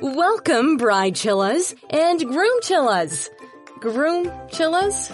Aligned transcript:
Welcome, 0.00 0.76
bride 0.76 1.14
chillas 1.14 1.74
and 1.90 2.20
groom 2.20 2.60
chillas. 2.60 3.28
Groom 3.80 4.26
chillas? 4.48 5.12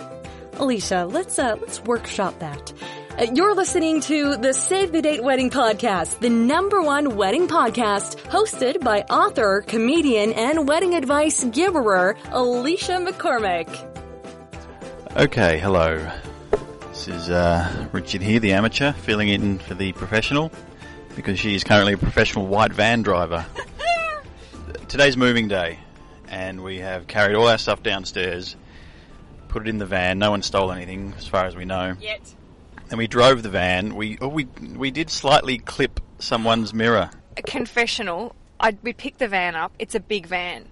Alicia, 0.60 1.06
let's 1.06 1.38
uh, 1.38 1.56
let's 1.60 1.82
workshop 1.82 2.38
that. 2.40 2.72
Uh, 3.18 3.26
You're 3.34 3.54
listening 3.54 4.00
to 4.02 4.36
the 4.36 4.52
Save 4.52 4.92
the 4.92 5.02
Date 5.02 5.22
Wedding 5.22 5.50
Podcast, 5.50 6.20
the 6.20 6.30
number 6.30 6.82
one 6.82 7.16
wedding 7.16 7.48
podcast 7.48 8.16
hosted 8.29 8.82
by 8.82 9.02
author, 9.02 9.62
comedian, 9.66 10.32
and 10.34 10.68
wedding 10.68 10.95
advice 10.95 11.43
giver 11.45 12.16
Alicia 12.30 12.98
McCormick. 12.98 13.68
Okay, 15.16 15.59
hello. 15.59 16.11
This 16.88 17.09
is 17.09 17.30
uh, 17.30 17.88
Richard 17.93 18.22
here, 18.22 18.38
the 18.40 18.52
amateur, 18.52 18.93
filling 18.93 19.29
in 19.29 19.59
for 19.59 19.74
the 19.74 19.93
professional 19.93 20.52
because 21.14 21.38
she 21.38 21.54
is 21.54 21.64
currently 21.64 21.92
a 21.95 21.98
professional 21.98 22.46
white 22.46 22.73
van 22.73 23.02
driver. 23.02 23.45
Today's 24.88 25.16
moving 25.16 25.48
day, 25.48 25.78
and 26.28 26.62
we 26.62 26.78
have 26.78 27.06
carried 27.06 27.34
all 27.34 27.48
our 27.48 27.59
stuff 27.59 27.82
downstairs, 27.82 28.56
put 29.48 29.66
it 29.66 29.68
in 29.68 29.78
the 29.78 29.87
van. 29.87 30.18
No 30.18 30.30
one 30.30 30.42
stole 30.42 30.73
anything, 30.73 31.14
as 31.16 31.27
far 31.27 31.46
as 31.46 31.56
we 31.56 31.64
know. 31.64 31.95
Yet. 32.01 32.34
And 32.90 32.98
we 32.98 33.06
drove 33.06 33.42
the 33.42 33.48
van. 33.48 33.95
We 33.95 34.18
oh, 34.20 34.28
we 34.28 34.45
we 34.77 34.90
did 34.90 35.09
slightly 35.10 35.59
clip 35.59 36.01
someone's 36.18 36.74
mirror. 36.74 37.10
a 37.37 37.42
confessional. 37.42 38.34
I 38.60 38.76
we 38.82 38.92
picked 38.92 39.18
the 39.18 39.29
van 39.29 39.54
up. 39.54 39.73
It's 39.79 39.95
a 39.95 40.01
big 40.01 40.26
van, 40.26 40.66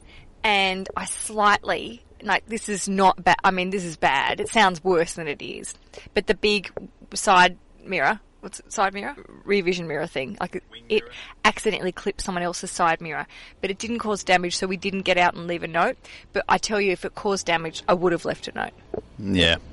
and 0.45 0.88
I 0.96 1.07
slightly 1.07 2.02
like 2.23 2.46
this 2.46 2.68
is 2.68 2.88
not 2.88 3.23
bad. 3.23 3.37
I 3.43 3.51
mean, 3.51 3.70
this 3.70 3.84
is 3.84 3.96
bad. 3.96 4.41
It 4.41 4.48
sounds 4.48 4.82
worse 4.84 5.15
than 5.15 5.29
it 5.29 5.43
is. 5.43 5.74
But 6.15 6.27
the 6.27 6.34
big 6.34 6.70
side 7.15 7.57
mirror, 7.84 8.20
what's 8.41 8.61
it, 8.61 8.73
side 8.73 8.95
mirror, 8.95 9.15
rear 9.45 9.62
vision 9.62 9.87
mirror 9.87 10.07
thing, 10.07 10.37
like 10.41 10.57
it, 10.57 10.65
it 10.89 11.03
accidentally 11.45 11.93
clipped 11.93 12.21
someone 12.21 12.43
else's 12.43 12.71
side 12.71 13.01
mirror, 13.01 13.27
but 13.60 13.71
it 13.71 13.79
didn't 13.79 13.99
cause 13.99 14.24
damage, 14.24 14.57
so 14.57 14.66
we 14.66 14.77
didn't 14.77 15.02
get 15.02 15.19
out 15.19 15.35
and 15.35 15.47
leave 15.47 15.63
a 15.63 15.69
note. 15.69 15.97
But 16.32 16.45
I 16.49 16.59
tell 16.59 16.80
you, 16.80 16.93
if 16.93 17.05
it 17.05 17.15
caused 17.15 17.47
damage, 17.47 17.82
I 17.88 17.95
would 17.95 18.13
have 18.13 18.24
left 18.24 18.49
a 18.49 18.52
note. 18.52 18.73
Yeah. 19.19 19.57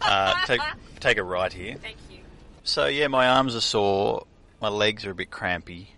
Uh, 0.00 0.34
take 0.46 0.60
take 0.98 1.18
a 1.18 1.22
right 1.22 1.52
here. 1.52 1.76
Thank 1.76 1.96
you. 2.10 2.18
So 2.64 2.86
yeah, 2.86 3.06
my 3.08 3.28
arms 3.28 3.54
are 3.54 3.60
sore. 3.60 4.26
My 4.60 4.68
legs 4.68 5.06
are 5.06 5.10
a 5.10 5.14
bit 5.14 5.30
crampy. 5.30 5.90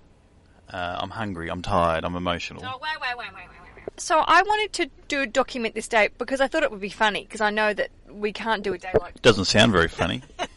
Uh, 0.71 0.99
I'm 1.01 1.11
hungry. 1.11 1.49
I'm 1.49 1.63
tired. 1.63 2.05
I'm 2.05 2.15
emotional. 2.15 2.63
Oh, 2.65 2.79
wait, 2.83 2.91
wait, 3.01 3.17
wait, 3.17 3.29
wait, 3.35 3.49
wait, 3.49 3.77
wait. 3.77 4.01
So 4.01 4.19
I 4.19 4.43
wanted 4.43 4.73
to 4.75 4.91
do 5.09 5.23
a 5.23 5.27
document 5.27 5.75
this 5.75 5.89
day 5.89 6.11
because 6.19 6.41
I 6.41 6.47
thought 6.49 6.63
it 6.63 6.71
would 6.71 6.81
be 6.81 6.91
funny 6.91 7.25
because 7.25 7.41
I 7.41 7.51
know 7.51 7.75
that 7.75 7.91
we 8.09 8.33
can't 8.33 8.63
do 8.63 8.73
a 8.73 8.79
day 8.79 8.93
like 9.01 9.21
Doesn't 9.23 9.47
sound 9.47 9.73
very 9.73 9.89
funny. 9.89 10.23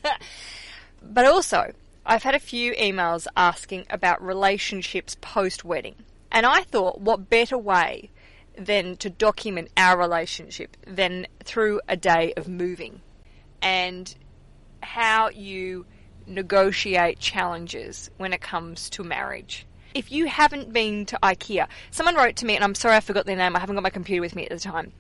But 1.04 1.26
also, 1.26 1.74
I've 2.06 2.24
had 2.24 2.36
a 2.36 2.40
few 2.40 2.74
emails 2.74 3.28
asking 3.38 3.86
about 3.90 4.26
relationships 4.26 5.16
post 5.22 5.64
wedding. 5.64 5.96
And 6.32 6.46
I 6.46 6.64
thought, 6.64 7.00
what 7.00 7.30
better 7.30 7.58
way 7.58 8.10
than 8.58 8.98
to 8.98 9.10
document 9.10 9.70
our 9.78 9.98
relationship 9.98 10.78
than 10.86 11.28
through 11.44 11.82
a 11.88 11.98
day 11.98 12.34
of 12.38 12.48
moving 12.48 13.02
and 13.62 14.14
how 14.82 15.30
you 15.30 15.86
negotiate 16.28 17.20
challenges 17.20 18.10
when 18.18 18.34
it 18.34 18.42
comes 18.42 18.90
to 18.92 19.04
marriage. 19.04 19.66
If 19.94 20.12
you 20.12 20.26
haven't 20.26 20.74
been 20.74 21.06
to 21.08 21.20
IKEA, 21.22 21.68
someone 21.92 22.16
wrote 22.16 22.36
to 22.38 22.46
me, 22.46 22.56
and 22.56 22.64
I'm 22.64 22.76
sorry 22.76 22.96
I 22.96 23.00
forgot 23.00 23.26
their 23.26 23.36
name, 23.36 23.56
I 23.56 23.60
haven't 23.60 23.76
got 23.76 23.84
my 23.84 23.90
computer 23.90 24.22
with 24.22 24.36
me 24.36 24.46
at 24.46 24.50
the 24.50 24.60
time 24.60 24.92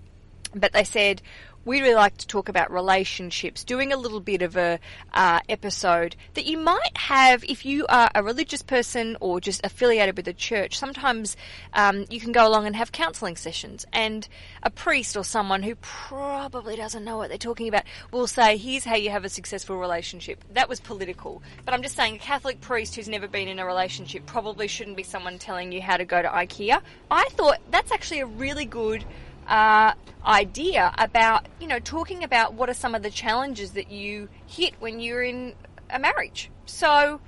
but 0.55 0.73
they 0.73 0.83
said 0.83 1.21
we 1.65 1.81
really 1.81 1.95
like 1.95 2.17
to 2.17 2.27
talk 2.27 2.49
about 2.49 2.71
relationships, 2.71 3.63
doing 3.63 3.93
a 3.93 3.97
little 3.97 4.19
bit 4.19 4.41
of 4.41 4.57
a 4.57 4.79
uh, 5.13 5.39
episode 5.47 6.15
that 6.33 6.45
you 6.45 6.57
might 6.57 6.97
have 6.97 7.43
if 7.45 7.65
you 7.65 7.85
are 7.87 8.09
a 8.13 8.23
religious 8.23 8.61
person 8.61 9.15
or 9.19 9.39
just 9.39 9.65
affiliated 9.65 10.17
with 10.17 10.27
a 10.27 10.33
church. 10.33 10.77
Sometimes 10.77 11.37
um, 11.73 12.05
you 12.09 12.19
can 12.19 12.31
go 12.31 12.47
along 12.47 12.65
and 12.65 12.75
have 12.75 12.91
counselling 12.91 13.35
sessions, 13.35 13.85
and 13.93 14.27
a 14.61 14.69
priest 14.69 15.15
or 15.15 15.23
someone 15.23 15.63
who 15.63 15.75
probably 15.75 16.75
doesn't 16.75 17.05
know 17.05 17.17
what 17.17 17.29
they're 17.29 17.37
talking 17.37 17.67
about 17.67 17.83
will 18.11 18.27
say, 18.27 18.57
"Here's 18.57 18.83
how 18.83 18.95
you 18.95 19.09
have 19.09 19.25
a 19.25 19.29
successful 19.29 19.77
relationship." 19.77 20.43
That 20.53 20.69
was 20.69 20.79
political, 20.79 21.41
but 21.65 21.73
I'm 21.73 21.81
just 21.81 21.95
saying 21.95 22.15
a 22.15 22.19
Catholic 22.19 22.59
priest 22.61 22.95
who's 22.95 23.07
never 23.07 23.27
been 23.27 23.47
in 23.47 23.59
a 23.59 23.65
relationship 23.65 24.25
probably 24.25 24.67
shouldn't 24.67 24.97
be 24.97 25.03
someone 25.03 25.39
telling 25.39 25.71
you 25.71 25.81
how 25.81 25.97
to 25.97 26.05
go 26.05 26.21
to 26.21 26.27
IKEA. 26.27 26.81
I 27.09 27.29
thought 27.31 27.59
that's 27.71 27.91
actually 27.91 28.19
a 28.19 28.25
really 28.25 28.65
good 28.65 29.05
uh, 29.47 29.93
idea 30.25 30.93
about 30.97 31.47
you 31.59 31.67
know 31.67 31.79
talking 31.79 32.23
about 32.23 32.53
what 32.53 32.69
are 32.69 32.73
some 32.73 32.95
of 32.95 33.03
the 33.03 33.09
challenges 33.09 33.71
that 33.71 33.91
you 33.91 34.29
hit 34.47 34.73
when 34.79 34.99
you're 34.99 35.23
in 35.23 35.53
a 35.89 35.99
marriage. 35.99 36.49
So 36.65 37.21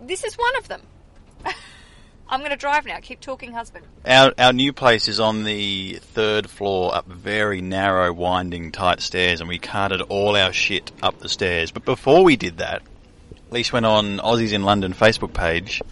this 0.00 0.24
is 0.24 0.34
one 0.34 0.56
of 0.56 0.68
them. 0.68 0.82
I'm 2.28 2.40
going 2.40 2.50
to 2.50 2.56
drive 2.56 2.86
now. 2.86 2.98
Keep 3.00 3.20
talking, 3.20 3.52
husband. 3.52 3.84
Our 4.06 4.32
our 4.38 4.52
new 4.52 4.72
place 4.72 5.06
is 5.08 5.20
on 5.20 5.44
the 5.44 5.98
third 6.00 6.48
floor, 6.48 6.94
up 6.94 7.06
very 7.06 7.60
narrow, 7.60 8.12
winding, 8.12 8.72
tight 8.72 9.00
stairs, 9.00 9.40
and 9.40 9.48
we 9.48 9.58
carted 9.58 10.00
all 10.02 10.36
our 10.36 10.52
shit 10.52 10.90
up 11.02 11.18
the 11.18 11.28
stairs. 11.28 11.70
But 11.70 11.84
before 11.84 12.24
we 12.24 12.36
did 12.36 12.58
that, 12.58 12.82
Lease 13.50 13.72
went 13.72 13.86
on 13.86 14.18
Aussies 14.18 14.52
in 14.52 14.62
London 14.62 14.94
Facebook 14.94 15.34
page 15.34 15.82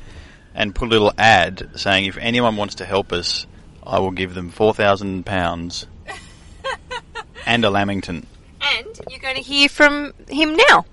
and 0.54 0.74
put 0.74 0.88
a 0.88 0.90
little 0.90 1.12
ad 1.18 1.70
saying 1.76 2.06
if 2.06 2.16
anyone 2.16 2.56
wants 2.56 2.76
to 2.76 2.84
help 2.86 3.12
us, 3.12 3.46
I 3.84 3.98
will 3.98 4.10
give 4.10 4.34
them 4.34 4.50
four 4.50 4.74
thousand 4.74 5.24
pounds 5.26 5.86
and 7.46 7.64
a 7.64 7.70
Lamington. 7.70 8.26
And 8.60 9.00
you're 9.08 9.20
going 9.20 9.36
to 9.36 9.42
hear 9.42 9.68
from 9.68 10.12
him 10.28 10.56
now. 10.68 10.84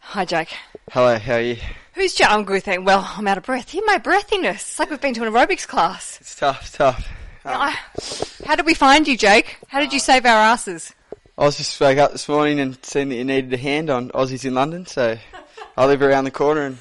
Hi, 0.00 0.24
Jake. 0.24 0.54
Hello, 0.92 1.18
how 1.18 1.34
are 1.34 1.40
you? 1.40 1.56
Who's 1.94 2.14
Jake? 2.14 2.30
I'm 2.30 2.44
good, 2.44 2.62
thank. 2.62 2.86
Well, 2.86 3.08
I'm 3.16 3.26
out 3.26 3.38
of 3.38 3.44
breath. 3.44 3.70
Hear 3.70 3.82
my 3.86 3.98
breathiness. 3.98 4.54
It's 4.54 4.78
like 4.78 4.90
we've 4.90 5.00
been 5.00 5.14
to 5.14 5.24
an 5.26 5.32
aerobics 5.32 5.66
class. 5.66 6.18
It's 6.20 6.36
tough, 6.36 6.60
it's 6.62 6.72
tough. 6.72 7.08
Um, 7.44 7.54
I- 7.56 7.76
How 8.46 8.54
did 8.56 8.66
we 8.66 8.74
find 8.74 9.08
you, 9.08 9.16
Jake? 9.16 9.56
How 9.68 9.80
did 9.80 9.92
you 9.92 9.98
save 9.98 10.26
our 10.26 10.38
asses? 10.38 10.92
I 11.38 11.44
was 11.44 11.56
just 11.56 11.78
woke 11.80 11.98
up 11.98 12.12
this 12.12 12.28
morning 12.28 12.60
and 12.60 12.82
seen 12.84 13.08
that 13.08 13.16
you 13.16 13.24
needed 13.24 13.52
a 13.52 13.56
hand 13.56 13.90
on 13.90 14.10
Aussies 14.10 14.44
in 14.44 14.54
London, 14.54 14.86
so 14.86 15.18
I 15.76 15.86
live 15.86 16.02
around 16.02 16.24
the 16.24 16.30
corner 16.30 16.62
and 16.62 16.78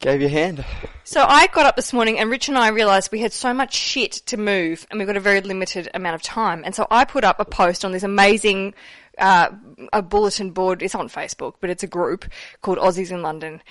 gave 0.00 0.20
you 0.20 0.26
a 0.26 0.30
hand. 0.30 0.64
So 1.04 1.24
I 1.26 1.46
got 1.48 1.66
up 1.66 1.76
this 1.76 1.92
morning 1.92 2.18
and 2.18 2.30
Rich 2.30 2.48
and 2.48 2.58
I 2.58 2.68
realised 2.68 3.12
we 3.12 3.20
had 3.20 3.32
so 3.32 3.52
much 3.52 3.74
shit 3.74 4.12
to 4.26 4.36
move 4.36 4.86
and 4.90 4.98
we've 4.98 5.06
got 5.06 5.16
a 5.16 5.20
very 5.20 5.40
limited 5.40 5.88
amount 5.94 6.14
of 6.14 6.22
time. 6.22 6.62
And 6.64 6.74
so 6.74 6.86
I 6.90 7.04
put 7.04 7.24
up 7.24 7.40
a 7.40 7.44
post 7.44 7.84
on 7.84 7.92
this 7.92 8.02
amazing 8.02 8.74
uh, 9.18 9.50
a 9.92 10.02
bulletin 10.02 10.50
board. 10.50 10.82
It's 10.82 10.94
on 10.94 11.08
Facebook, 11.08 11.54
but 11.60 11.70
it's 11.70 11.82
a 11.82 11.86
group 11.86 12.24
called 12.62 12.78
Aussies 12.78 13.10
in 13.10 13.22
London. 13.22 13.62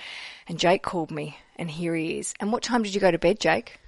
And 0.48 0.58
Jake 0.58 0.82
called 0.82 1.10
me 1.10 1.38
and 1.56 1.70
here 1.70 1.94
he 1.94 2.18
is. 2.18 2.34
And 2.40 2.52
what 2.52 2.62
time 2.62 2.82
did 2.82 2.94
you 2.94 3.00
go 3.00 3.10
to 3.10 3.18
bed, 3.18 3.40
Jake? 3.40 3.78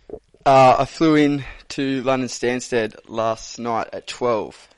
Uh, 0.44 0.76
I 0.78 0.84
flew 0.84 1.16
in 1.16 1.44
to 1.70 2.02
London 2.02 2.28
Stansted 2.28 2.94
last 3.08 3.58
night 3.58 3.88
at 3.92 4.06
12 4.06 4.68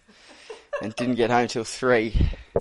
and 0.83 0.95
didn't 0.97 1.17
get 1.17 1.31
home 1.31 1.49
till 1.49 1.65
3. 1.65 2.15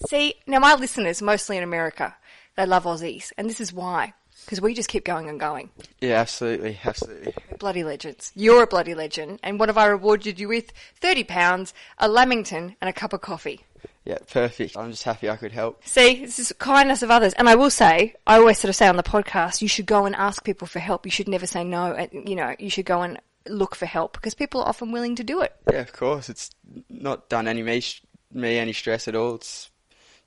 See, 0.10 0.36
now 0.46 0.60
my 0.60 0.76
listeners, 0.76 1.22
mostly 1.22 1.58
in 1.58 1.64
America, 1.64 2.16
they 2.56 2.66
love 2.66 2.84
Aussies. 2.84 3.32
And 3.38 3.50
this 3.50 3.62
is 3.62 3.72
why. 3.72 4.14
Because 4.48 4.62
we 4.62 4.74
just 4.74 4.88
keep 4.88 5.04
going 5.04 5.28
and 5.28 5.38
going. 5.38 5.70
Yeah, 6.00 6.22
absolutely, 6.22 6.80
absolutely. 6.86 7.34
Bloody 7.60 7.84
legends. 7.84 8.32
You're 8.34 8.64
a 8.64 8.68
bloody 8.68 8.96
legend. 8.96 9.42
And 9.44 9.60
what 9.60 9.68
have 9.68 9.78
I 9.78 9.88
rewarded 9.88 10.40
you 10.40 10.48
with? 10.48 10.72
£30, 11.02 11.74
a 11.98 12.08
Lamington, 12.08 12.78
and 12.80 12.90
a 12.90 12.94
cup 12.94 13.12
of 13.12 13.20
coffee. 13.20 13.66
Yeah, 14.06 14.20
perfect. 14.32 14.78
I'm 14.78 14.92
just 14.92 15.04
happy 15.04 15.30
I 15.30 15.36
could 15.36 15.52
help. 15.52 15.86
See, 15.86 16.24
this 16.24 16.40
is 16.40 16.54
kindness 16.60 17.04
of 17.04 17.12
others. 17.12 17.34
And 17.34 17.50
I 17.50 17.56
will 17.56 17.70
say, 17.70 18.16
I 18.26 18.38
always 18.38 18.58
sort 18.58 18.70
of 18.70 18.78
say 18.78 18.88
on 18.88 18.96
the 18.96 19.04
podcast, 19.04 19.62
you 19.62 19.68
should 19.68 19.86
go 19.86 20.06
and 20.06 20.16
ask 20.16 20.46
people 20.46 20.66
for 20.66 20.80
help. 20.80 21.06
You 21.06 21.12
should 21.12 21.28
never 21.28 21.46
say 21.46 21.66
no. 21.66 21.92
And, 21.92 22.30
you 22.30 22.38
know, 22.38 22.56
you 22.58 22.70
should 22.70 22.86
go 22.86 23.02
and 23.02 23.20
look 23.50 23.76
for 23.76 23.86
help 23.86 24.14
because 24.14 24.34
people 24.34 24.62
are 24.62 24.70
often 24.70 24.94
willing 24.94 25.18
to 25.18 25.26
do 25.26 25.42
it. 25.42 25.54
Yeah, 25.70 25.82
of 25.82 25.92
course. 25.92 26.30
It's 26.30 26.52
not 26.90 27.28
done 27.28 27.50
any 27.50 27.64
me, 27.64 27.84
me 28.32 28.58
any 28.58 28.72
stress 28.72 29.10
at 29.10 29.16
all. 29.16 29.36
It's 29.36 29.70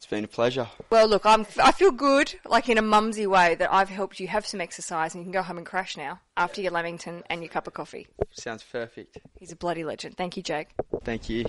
it's 0.00 0.06
been 0.06 0.24
a 0.24 0.28
pleasure. 0.28 0.66
Well, 0.88 1.06
look, 1.06 1.26
I'm, 1.26 1.44
I 1.62 1.72
feel 1.72 1.90
good, 1.90 2.34
like 2.46 2.70
in 2.70 2.78
a 2.78 2.82
mumsy 2.82 3.26
way, 3.26 3.54
that 3.56 3.70
I've 3.70 3.90
helped 3.90 4.18
you 4.18 4.28
have 4.28 4.46
some 4.46 4.58
exercise 4.58 5.14
and 5.14 5.20
you 5.20 5.26
can 5.26 5.32
go 5.32 5.42
home 5.42 5.58
and 5.58 5.66
crash 5.66 5.94
now 5.94 6.20
after 6.38 6.62
your 6.62 6.72
Lamington 6.72 7.22
and 7.28 7.42
your 7.42 7.50
cup 7.50 7.66
of 7.66 7.74
coffee. 7.74 8.06
Sounds 8.30 8.62
perfect. 8.62 9.18
He's 9.38 9.52
a 9.52 9.56
bloody 9.56 9.84
legend. 9.84 10.16
Thank 10.16 10.38
you, 10.38 10.42
Jake. 10.42 10.68
Thank 11.04 11.28
you. 11.28 11.44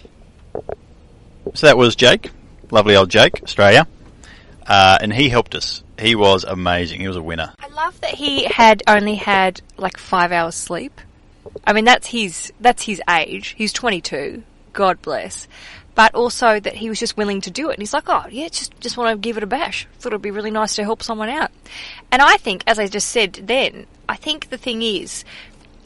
So 1.53 1.67
that 1.67 1.77
was 1.77 1.95
Jake, 1.95 2.29
lovely 2.71 2.93
old 2.93 3.09
Jake, 3.09 3.41
Australia, 3.41 3.87
uh, 4.67 4.97
and 4.99 5.13
he 5.13 5.29
helped 5.29 5.55
us. 5.55 5.81
He 5.97 6.15
was 6.15 6.43
amazing. 6.43 6.99
He 6.99 7.07
was 7.07 7.15
a 7.15 7.23
winner. 7.23 7.53
I 7.57 7.69
love 7.69 8.01
that 8.01 8.15
he 8.15 8.43
had 8.43 8.83
only 8.85 9.15
had 9.15 9.61
like 9.77 9.95
five 9.95 10.33
hours 10.33 10.55
sleep. 10.55 10.99
I 11.65 11.71
mean, 11.71 11.85
that's 11.85 12.07
his 12.07 12.51
that's 12.59 12.83
his 12.83 13.01
age. 13.09 13.55
He's 13.57 13.71
22. 13.71 14.43
God 14.73 15.01
bless. 15.01 15.47
But 15.93 16.15
also 16.15 16.59
that 16.59 16.75
he 16.75 16.89
was 16.89 16.99
just 16.99 17.17
willing 17.17 17.41
to 17.41 17.51
do 17.51 17.69
it. 17.69 17.73
And 17.73 17.81
he's 17.81 17.93
like, 17.93 18.07
oh 18.07 18.25
yeah, 18.29 18.47
just 18.47 18.79
just 18.79 18.97
want 18.97 19.11
to 19.11 19.17
give 19.17 19.37
it 19.37 19.43
a 19.43 19.47
bash. 19.47 19.87
Thought 19.99 20.13
it'd 20.13 20.21
be 20.21 20.31
really 20.31 20.51
nice 20.51 20.75
to 20.75 20.83
help 20.83 21.03
someone 21.03 21.29
out. 21.29 21.51
And 22.11 22.21
I 22.21 22.37
think, 22.37 22.63
as 22.65 22.79
I 22.79 22.87
just 22.87 23.09
said 23.09 23.33
then, 23.33 23.87
I 24.07 24.15
think 24.15 24.49
the 24.49 24.57
thing 24.57 24.81
is, 24.81 25.25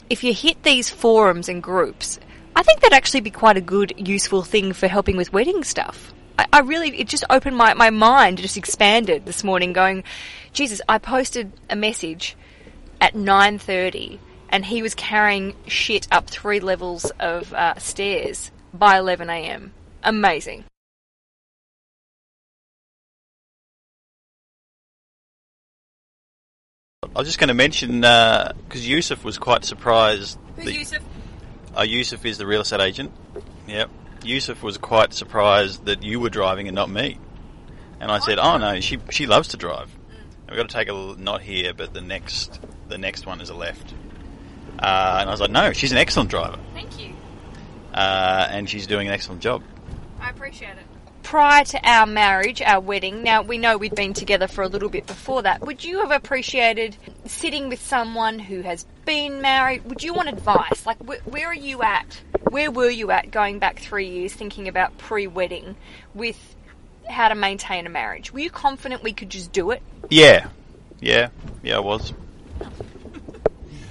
if 0.08 0.22
you 0.22 0.32
hit 0.32 0.62
these 0.62 0.88
forums 0.88 1.48
and 1.48 1.62
groups, 1.62 2.20
I 2.54 2.62
think 2.62 2.80
that'd 2.80 2.96
actually 2.96 3.20
be 3.20 3.30
quite 3.30 3.56
a 3.56 3.60
good, 3.60 3.94
useful 3.96 4.42
thing 4.42 4.72
for 4.72 4.88
helping 4.88 5.16
with 5.16 5.32
wedding 5.32 5.62
stuff. 5.64 6.14
I, 6.38 6.46
I 6.52 6.60
really, 6.60 6.98
it 6.98 7.08
just 7.08 7.24
opened 7.28 7.56
my, 7.56 7.74
my 7.74 7.90
mind, 7.90 8.38
just 8.38 8.56
expanded 8.56 9.26
this 9.26 9.44
morning 9.44 9.72
going, 9.72 10.04
Jesus, 10.52 10.80
I 10.88 10.98
posted 10.98 11.52
a 11.68 11.76
message 11.76 12.36
at 13.00 13.14
9.30 13.14 14.18
and 14.48 14.64
he 14.64 14.82
was 14.82 14.94
carrying 14.94 15.54
shit 15.66 16.08
up 16.10 16.30
three 16.30 16.60
levels 16.60 17.10
of 17.20 17.52
uh, 17.52 17.78
stairs 17.78 18.50
by 18.72 18.94
11am. 18.94 19.70
Amazing. 20.06 20.64
I 27.02 27.18
was 27.20 27.28
just 27.28 27.38
going 27.38 27.48
to 27.48 27.54
mention 27.54 28.00
because 28.00 28.86
Yusuf 28.86 29.24
was 29.24 29.38
quite 29.38 29.64
surprised. 29.64 30.38
Who's 30.56 30.64
that- 30.64 30.72
Yusuf? 30.74 31.02
Uh, 31.76 31.82
Yusuf 31.82 32.24
is 32.24 32.38
the 32.38 32.46
real 32.46 32.62
estate 32.62 32.80
agent. 32.80 33.12
Yep. 33.66 33.90
Yusuf 34.24 34.62
was 34.62 34.78
quite 34.78 35.12
surprised 35.12 35.84
that 35.84 36.02
you 36.02 36.18
were 36.20 36.30
driving 36.30 36.68
and 36.68 36.74
not 36.74 36.88
me. 36.90 37.18
And 38.00 38.10
I 38.10 38.18
said, 38.18 38.38
"Oh 38.38 38.56
no, 38.58 38.80
she 38.80 38.98
she 39.10 39.26
loves 39.26 39.48
to 39.48 39.56
drive. 39.56 39.90
We've 40.48 40.56
got 40.56 40.68
to 40.68 40.74
take 40.74 40.88
a 40.88 40.92
not 41.18 41.42
here, 41.42 41.72
but 41.74 41.92
the 41.94 42.00
next 42.00 42.60
the 42.88 42.98
next 42.98 43.26
one 43.26 43.40
is 43.40 43.50
a 43.50 43.54
left." 43.54 43.94
Uh, 44.78 45.18
and 45.20 45.28
I 45.28 45.32
was 45.32 45.40
like, 45.40 45.50
"No, 45.50 45.72
she's 45.72 45.92
an 45.92 45.98
excellent 45.98 46.28
driver, 46.30 46.58
Thank 46.74 46.98
you. 47.00 47.14
uh, 47.94 48.48
and 48.50 48.68
she's 48.68 48.86
doing 48.86 49.06
an 49.06 49.14
excellent 49.14 49.40
job." 49.42 49.62
Appreciate 50.36 50.72
it. 50.72 50.84
Prior 51.22 51.64
to 51.64 51.80
our 51.88 52.06
marriage, 52.06 52.62
our 52.62 52.78
wedding, 52.78 53.22
now 53.22 53.42
we 53.42 53.58
know 53.58 53.78
we'd 53.78 53.94
been 53.94 54.12
together 54.12 54.46
for 54.46 54.62
a 54.62 54.68
little 54.68 54.88
bit 54.90 55.06
before 55.06 55.42
that. 55.42 55.60
Would 55.62 55.82
you 55.82 56.00
have 56.00 56.12
appreciated 56.12 56.96
sitting 57.24 57.68
with 57.68 57.80
someone 57.80 58.38
who 58.38 58.60
has 58.60 58.84
been 59.06 59.40
married? 59.40 59.84
Would 59.86 60.04
you 60.04 60.14
want 60.14 60.28
advice? 60.28 60.86
Like, 60.86 60.98
wh- 60.98 61.26
where 61.26 61.48
are 61.48 61.54
you 61.54 61.82
at? 61.82 62.20
Where 62.50 62.70
were 62.70 62.90
you 62.90 63.10
at 63.10 63.32
going 63.32 63.58
back 63.58 63.80
three 63.80 64.08
years 64.08 64.34
thinking 64.34 64.68
about 64.68 64.96
pre 64.98 65.26
wedding 65.26 65.74
with 66.14 66.54
how 67.08 67.28
to 67.28 67.34
maintain 67.34 67.86
a 67.86 67.90
marriage? 67.90 68.32
Were 68.32 68.40
you 68.40 68.50
confident 68.50 69.02
we 69.02 69.12
could 69.12 69.30
just 69.30 69.52
do 69.52 69.72
it? 69.72 69.82
Yeah, 70.10 70.48
yeah, 71.00 71.30
yeah. 71.62 71.76
I 71.76 71.80
was. 71.80 72.12
Do 72.60 72.66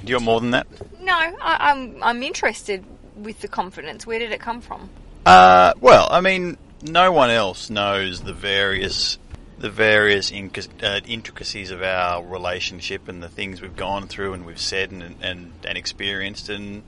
you 0.06 0.16
want 0.16 0.26
more 0.26 0.40
than 0.40 0.52
that? 0.52 0.68
No, 1.02 1.14
I, 1.14 1.72
I'm, 1.72 2.02
I'm 2.02 2.24
interested 2.24 2.86
with 3.18 3.42
the 3.42 3.48
confidence. 3.48 4.06
Where 4.08 4.20
did 4.20 4.32
it 4.32 4.40
come 4.40 4.62
from? 4.62 4.90
Uh, 5.26 5.74
well, 5.82 6.08
I 6.12 6.22
mean, 6.22 6.58
no 6.84 7.12
one 7.12 7.32
else 7.32 7.70
knows 7.70 8.22
the 8.22 8.34
various 8.34 9.18
the 9.58 9.70
various 9.70 10.32
inc- 10.32 10.84
uh, 10.84 11.00
intricacies 11.08 11.72
of 11.72 11.82
our 11.82 12.24
relationship 12.24 13.08
and 13.08 13.24
the 13.24 13.30
things 13.30 13.62
we've 13.62 13.76
gone 13.76 14.08
through 14.08 14.34
and 14.34 14.46
we've 14.46 14.60
said 14.60 14.92
and 14.92 15.16
and, 15.22 15.52
and 15.66 15.78
experienced, 15.78 16.50
and 16.50 16.84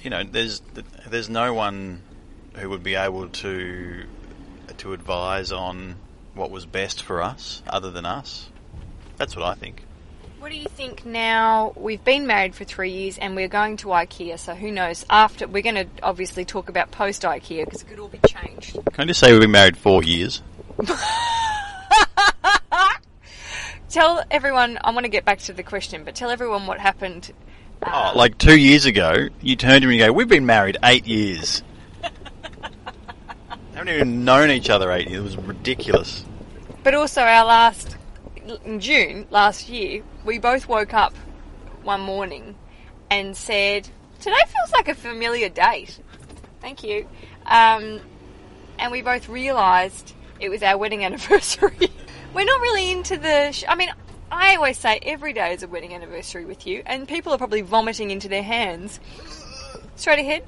you 0.00 0.10
know, 0.10 0.24
there's 0.24 0.60
there's 1.08 1.30
no 1.30 1.54
one 1.54 2.02
who 2.56 2.68
would 2.68 2.82
be 2.82 2.96
able 2.96 3.28
to 3.28 4.04
to 4.76 4.92
advise 4.92 5.50
on 5.50 5.96
what 6.34 6.50
was 6.50 6.66
best 6.66 7.02
for 7.02 7.22
us 7.22 7.62
other 7.66 7.90
than 7.90 8.04
us. 8.04 8.50
That's 9.16 9.34
what 9.34 9.46
I 9.46 9.54
think. 9.54 9.82
What 10.38 10.52
do 10.52 10.56
you 10.56 10.68
think 10.68 11.04
now? 11.04 11.72
We've 11.76 12.02
been 12.04 12.26
married 12.26 12.54
for 12.54 12.64
three 12.64 12.92
years 12.92 13.18
and 13.18 13.34
we're 13.34 13.48
going 13.48 13.76
to 13.78 13.88
IKEA, 13.88 14.38
so 14.38 14.54
who 14.54 14.70
knows? 14.70 15.04
After, 15.10 15.48
we're 15.48 15.62
going 15.62 15.74
to 15.74 15.86
obviously 16.02 16.44
talk 16.44 16.68
about 16.68 16.92
post 16.92 17.22
IKEA 17.22 17.64
because 17.64 17.82
it 17.82 17.88
could 17.88 17.98
all 17.98 18.08
be 18.08 18.20
changed. 18.26 18.74
Can 18.74 18.84
I 18.98 19.04
just 19.04 19.18
say 19.18 19.32
we've 19.32 19.40
been 19.40 19.50
married 19.50 19.76
four 19.76 20.04
years? 20.04 20.42
Tell 23.88 24.22
everyone, 24.30 24.78
I 24.84 24.90
want 24.90 25.04
to 25.04 25.10
get 25.10 25.24
back 25.24 25.38
to 25.40 25.54
the 25.54 25.62
question, 25.62 26.04
but 26.04 26.14
tell 26.14 26.30
everyone 26.30 26.66
what 26.66 26.78
happened. 26.78 27.32
Oh, 27.82 27.90
uh, 27.90 28.12
like 28.14 28.36
two 28.36 28.58
years 28.58 28.84
ago, 28.84 29.28
you 29.40 29.56
turned 29.56 29.80
to 29.80 29.88
me 29.88 29.94
and 29.94 30.00
you 30.00 30.06
go, 30.08 30.12
"We've 30.12 30.28
been 30.28 30.44
married 30.44 30.76
eight 30.84 31.06
years." 31.06 31.62
haven't 33.74 33.88
even 33.88 34.24
known 34.26 34.50
each 34.50 34.68
other 34.68 34.92
eight 34.92 35.08
years. 35.08 35.20
It 35.20 35.24
was 35.24 35.36
ridiculous. 35.38 36.26
But 36.84 36.94
also, 36.94 37.22
our 37.22 37.46
last, 37.46 37.96
in 38.64 38.78
June 38.78 39.26
last 39.30 39.70
year, 39.70 40.02
we 40.28 40.38
both 40.38 40.68
woke 40.68 40.92
up 40.92 41.14
one 41.82 42.02
morning 42.02 42.54
and 43.10 43.34
said, 43.34 43.88
Today 44.20 44.36
feels 44.46 44.72
like 44.72 44.86
a 44.88 44.94
familiar 44.94 45.48
date. 45.48 45.98
Thank 46.60 46.84
you. 46.84 47.08
Um, 47.46 48.00
and 48.78 48.92
we 48.92 49.00
both 49.00 49.30
realised 49.30 50.12
it 50.38 50.50
was 50.50 50.62
our 50.62 50.76
wedding 50.76 51.02
anniversary. 51.06 51.88
We're 52.34 52.44
not 52.44 52.60
really 52.60 52.90
into 52.92 53.16
the. 53.16 53.52
Sh- 53.52 53.64
I 53.66 53.74
mean, 53.74 53.88
I 54.30 54.56
always 54.56 54.76
say 54.76 54.98
every 55.02 55.32
day 55.32 55.54
is 55.54 55.62
a 55.62 55.68
wedding 55.68 55.94
anniversary 55.94 56.44
with 56.44 56.66
you, 56.66 56.82
and 56.84 57.08
people 57.08 57.32
are 57.32 57.38
probably 57.38 57.62
vomiting 57.62 58.10
into 58.10 58.28
their 58.28 58.42
hands. 58.42 59.00
Straight 59.96 60.18
ahead. 60.18 60.44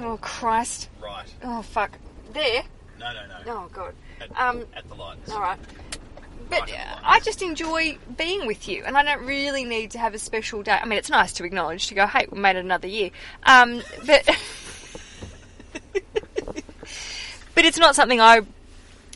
Oh, 0.00 0.18
Christ. 0.22 0.88
right. 1.02 1.26
Oh, 1.44 1.60
fuck. 1.60 1.98
There. 2.32 2.62
No, 2.98 3.12
no, 3.12 3.26
no. 3.26 3.52
Oh, 3.52 3.68
God. 3.70 3.94
Um, 4.34 4.64
at 4.74 4.88
the 4.88 4.94
lights. 4.94 5.30
all 5.30 5.40
right. 5.42 5.58
But. 6.60 6.70
I 7.04 7.20
just 7.20 7.42
enjoy 7.42 7.98
being 8.16 8.46
with 8.46 8.68
you, 8.68 8.84
and 8.84 8.96
I 8.96 9.02
don't 9.02 9.26
really 9.26 9.64
need 9.64 9.90
to 9.92 9.98
have 9.98 10.14
a 10.14 10.18
special 10.18 10.62
day. 10.62 10.78
I 10.80 10.84
mean, 10.84 10.98
it's 10.98 11.10
nice 11.10 11.32
to 11.34 11.44
acknowledge 11.44 11.88
to 11.88 11.94
go, 11.94 12.06
hey, 12.06 12.26
we 12.30 12.38
made 12.38 12.56
it 12.56 12.64
another 12.64 12.88
year. 12.88 13.10
Um, 13.42 13.82
but 14.06 14.24
but 17.54 17.64
it's 17.64 17.78
not 17.78 17.94
something 17.94 18.20
I 18.20 18.42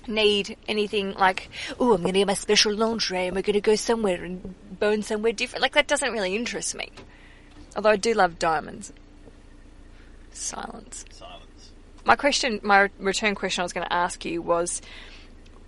need 0.06 0.56
anything 0.68 1.14
like. 1.14 1.48
Oh, 1.78 1.94
I'm 1.94 2.02
going 2.02 2.14
to 2.14 2.20
get 2.20 2.26
my 2.26 2.34
special 2.34 2.74
lingerie, 2.74 3.26
and 3.26 3.36
we're 3.36 3.42
going 3.42 3.54
to 3.54 3.60
go 3.60 3.76
somewhere 3.76 4.22
and 4.24 4.54
bone 4.78 5.02
somewhere 5.02 5.32
different. 5.32 5.62
Like 5.62 5.74
that 5.74 5.86
doesn't 5.88 6.12
really 6.12 6.34
interest 6.34 6.74
me. 6.74 6.90
Although 7.74 7.90
I 7.90 7.96
do 7.96 8.14
love 8.14 8.38
diamonds. 8.38 8.92
Silence. 10.32 11.04
Silence. 11.10 11.72
My 12.04 12.16
question, 12.16 12.60
my 12.62 12.88
return 12.98 13.34
question 13.34 13.62
I 13.62 13.64
was 13.64 13.72
going 13.72 13.86
to 13.86 13.92
ask 13.92 14.24
you 14.24 14.40
was 14.40 14.80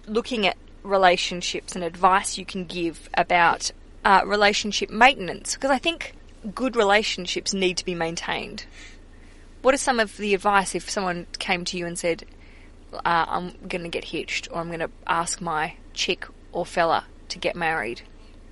looking 0.06 0.47
at 0.47 0.56
relationships 0.83 1.75
and 1.75 1.85
advice 1.85 2.39
you 2.39 2.45
can 2.45 2.65
give 2.65 3.09
about 3.15 3.71
uh, 4.05 4.23
relationship 4.25 4.91
maintenance 4.91 5.55
because 5.55 5.71
I 5.71 5.79
think 5.79 6.15
good 6.55 6.77
relationships 6.77 7.53
need 7.53 7.77
to 7.79 7.85
be 7.85 7.95
maintained. 7.95 8.65
What 9.63 9.75
are 9.75 9.79
some 9.79 10.01
of 10.01 10.17
the 10.17 10.35
advice 10.35 10.75
if 10.75 10.89
someone 10.89 11.27
came 11.39 11.65
to 11.67 11.77
you 11.77 11.87
and 11.87 11.99
said, 11.99 12.25
uh, 12.93 12.99
I'm 13.05 13.53
going 13.67 13.83
to 13.83 13.89
get 13.89 14.05
hitched 14.05 14.49
or 14.51 14.61
I'm 14.61 14.69
going 14.69 14.81
to 14.81 14.91
ask 15.07 15.41
my 15.41 15.75
chick 15.95 16.27
or 16.53 16.65
fella 16.65 17.05
to 17.31 17.39
get 17.39 17.57
married? 17.57 18.03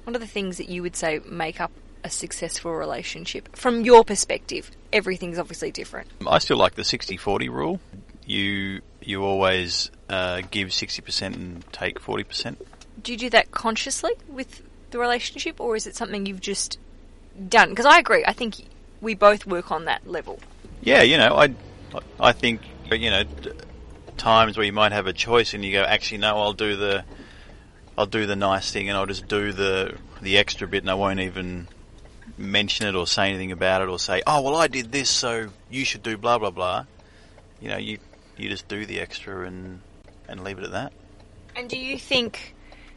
What 0.05 0.17
are 0.17 0.19
the 0.19 0.27
things 0.27 0.59
that 0.59 0.69
you 0.69 0.83
would 0.83 0.97
say 0.97 1.21
make 1.27 1.61
up 1.61 1.71
a 2.05 2.11
successful 2.11 2.73
relationship 2.73 3.57
from 3.57 3.83
your 3.83 4.05
perspective? 4.05 4.71
Everything's 4.93 5.39
obviously 5.39 5.71
different. 5.71 6.11
I 6.27 6.39
still 6.39 6.57
like 6.57 6.75
the 6.75 6.83
60-40 6.83 7.49
rule. 7.49 7.81
You 8.27 8.83
you 9.01 9.23
always 9.25 9.91
uh, 10.09 10.43
give 10.51 10.73
sixty 10.73 11.01
percent 11.01 11.37
and 11.37 11.65
take 11.73 12.01
forty 12.01 12.25
percent. 12.25 12.59
do 13.03 13.13
you 13.13 13.19
do 13.19 13.31
that 13.31 13.51
consciously 13.53 14.13
with 14.29 14.63
the 14.91 14.99
relationship, 14.99 15.61
or 15.61 15.77
is 15.77 15.87
it 15.87 15.95
something 15.97 16.27
you've 16.27 16.41
just 16.41 16.79
done? 17.49 17.71
Because 17.71 17.87
I 17.87 17.99
agree. 17.99 18.25
I 18.27 18.33
think 18.33 18.57
we 19.01 19.15
both 19.15 19.47
work 19.47 19.71
on 19.71 19.85
that 19.85 20.07
level. 20.07 20.41
Yeah, 20.81 21.03
you 21.03 21.17
know, 21.19 21.37
I 21.37 21.55
I 22.19 22.33
think 22.33 22.63
you 22.91 23.11
know 23.11 23.23
times 24.17 24.57
where 24.57 24.67
you 24.67 24.73
might 24.73 24.93
have 24.93 25.07
a 25.07 25.13
choice 25.13 25.55
and 25.55 25.65
you 25.65 25.73
go, 25.73 25.83
actually, 25.83 26.19
no, 26.19 26.37
I'll 26.39 26.53
do 26.53 26.77
the 26.77 27.05
I'll 27.97 28.07
do 28.07 28.27
the 28.27 28.37
nice 28.37 28.73
thing 28.73 28.89
and 28.89 28.97
I'll 28.97 29.07
just 29.07 29.29
do 29.29 29.53
the 29.53 29.97
the 30.21 30.39
extra 30.39 30.67
bit 30.67 30.83
and 30.83 30.91
I 30.91 30.95
won't 30.95 31.21
even 31.21 31.69
mention 32.39 32.87
it 32.87 32.95
or 32.95 33.07
say 33.07 33.29
anything 33.29 33.53
about 33.53 33.83
it 33.83 33.89
or 33.89 33.99
say, 33.99 34.23
oh 34.27 34.43
well, 34.43 34.57
I 34.57 34.67
did 34.67 34.91
this, 34.91 35.11
so 35.11 35.49
you 35.71 35.85
should 35.85 36.03
do 36.03 36.17
blah 36.17 36.39
blah 36.39 36.51
blah. 36.51 36.87
You 37.61 37.69
know, 37.69 37.79
you 37.79 37.99
you 38.37 38.49
just 38.49 38.69
do 38.69 38.87
the 38.87 39.01
extra 39.01 39.47
and 39.47 39.81
and 40.29 40.43
leave 40.45 40.59
it 40.59 40.65
at 40.65 40.73
that. 40.73 40.93
And 41.55 41.69
do 41.71 41.79
you 41.79 41.99
think 41.99 42.55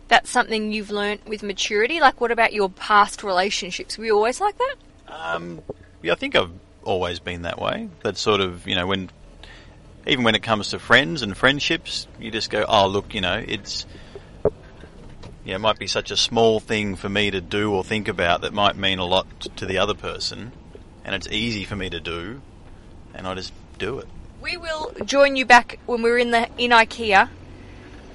that's 0.07 0.29
something 0.29 0.71
you've 0.71 0.91
learnt 0.91 1.27
with 1.27 1.43
maturity? 1.43 1.99
Like, 1.99 2.19
what 2.19 2.31
about 2.31 2.51
your 2.51 2.69
past 2.69 3.23
relationships? 3.23 3.97
Were 3.97 4.05
you 4.05 4.15
always 4.15 4.41
like 4.41 4.57
that? 4.57 4.75
Um, 5.07 5.61
yeah, 6.01 6.13
I 6.13 6.15
think 6.15 6.35
I've 6.35 6.51
always 6.83 7.19
been 7.19 7.43
that 7.43 7.59
way. 7.59 7.89
That 8.03 8.17
sort 8.17 8.41
of, 8.41 8.67
you 8.67 8.75
know, 8.75 8.87
when 8.87 9.11
even 10.07 10.23
when 10.23 10.35
it 10.35 10.43
comes 10.43 10.69
to 10.69 10.79
friends 10.79 11.21
and 11.21 11.37
friendships, 11.37 12.07
you 12.19 12.31
just 12.31 12.49
go, 12.49 12.65
oh, 12.67 12.87
look, 12.87 13.13
you 13.13 13.21
know, 13.21 13.43
it's 13.45 13.85
yeah, 15.45 15.55
it 15.55 15.59
might 15.59 15.79
be 15.79 15.87
such 15.87 16.11
a 16.11 16.17
small 16.17 16.59
thing 16.59 16.95
for 16.95 17.09
me 17.09 17.31
to 17.31 17.41
do 17.41 17.73
or 17.73 17.83
think 17.83 18.07
about 18.07 18.41
that 18.41 18.53
might 18.53 18.75
mean 18.75 18.99
a 18.99 19.05
lot 19.05 19.27
to 19.57 19.65
the 19.65 19.77
other 19.77 19.93
person, 19.93 20.51
and 21.03 21.15
it's 21.15 21.27
easy 21.27 21.63
for 21.63 21.75
me 21.75 21.89
to 21.89 21.99
do, 21.99 22.41
and 23.13 23.25
I 23.25 23.33
just 23.35 23.53
do 23.77 23.99
it. 23.99 24.07
We 24.41 24.55
will 24.55 24.93
join 25.03 25.35
you 25.35 25.45
back 25.45 25.79
when 25.85 26.01
we're 26.01 26.17
in 26.17 26.31
the 26.31 26.49
in 26.57 26.71
IKEA. 26.71 27.29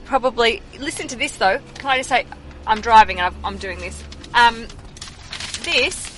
Probably 0.07 0.63
listen 0.79 1.07
to 1.09 1.17
this 1.17 1.37
though. 1.37 1.61
Can 1.75 1.91
I 1.91 1.99
just 1.99 2.09
say 2.09 2.27
I'm 2.67 2.81
driving 2.81 3.19
and 3.19 3.27
I've, 3.27 3.45
I'm 3.45 3.59
doing 3.59 3.79
this. 3.79 4.03
Um, 4.33 4.67
this 5.63 6.11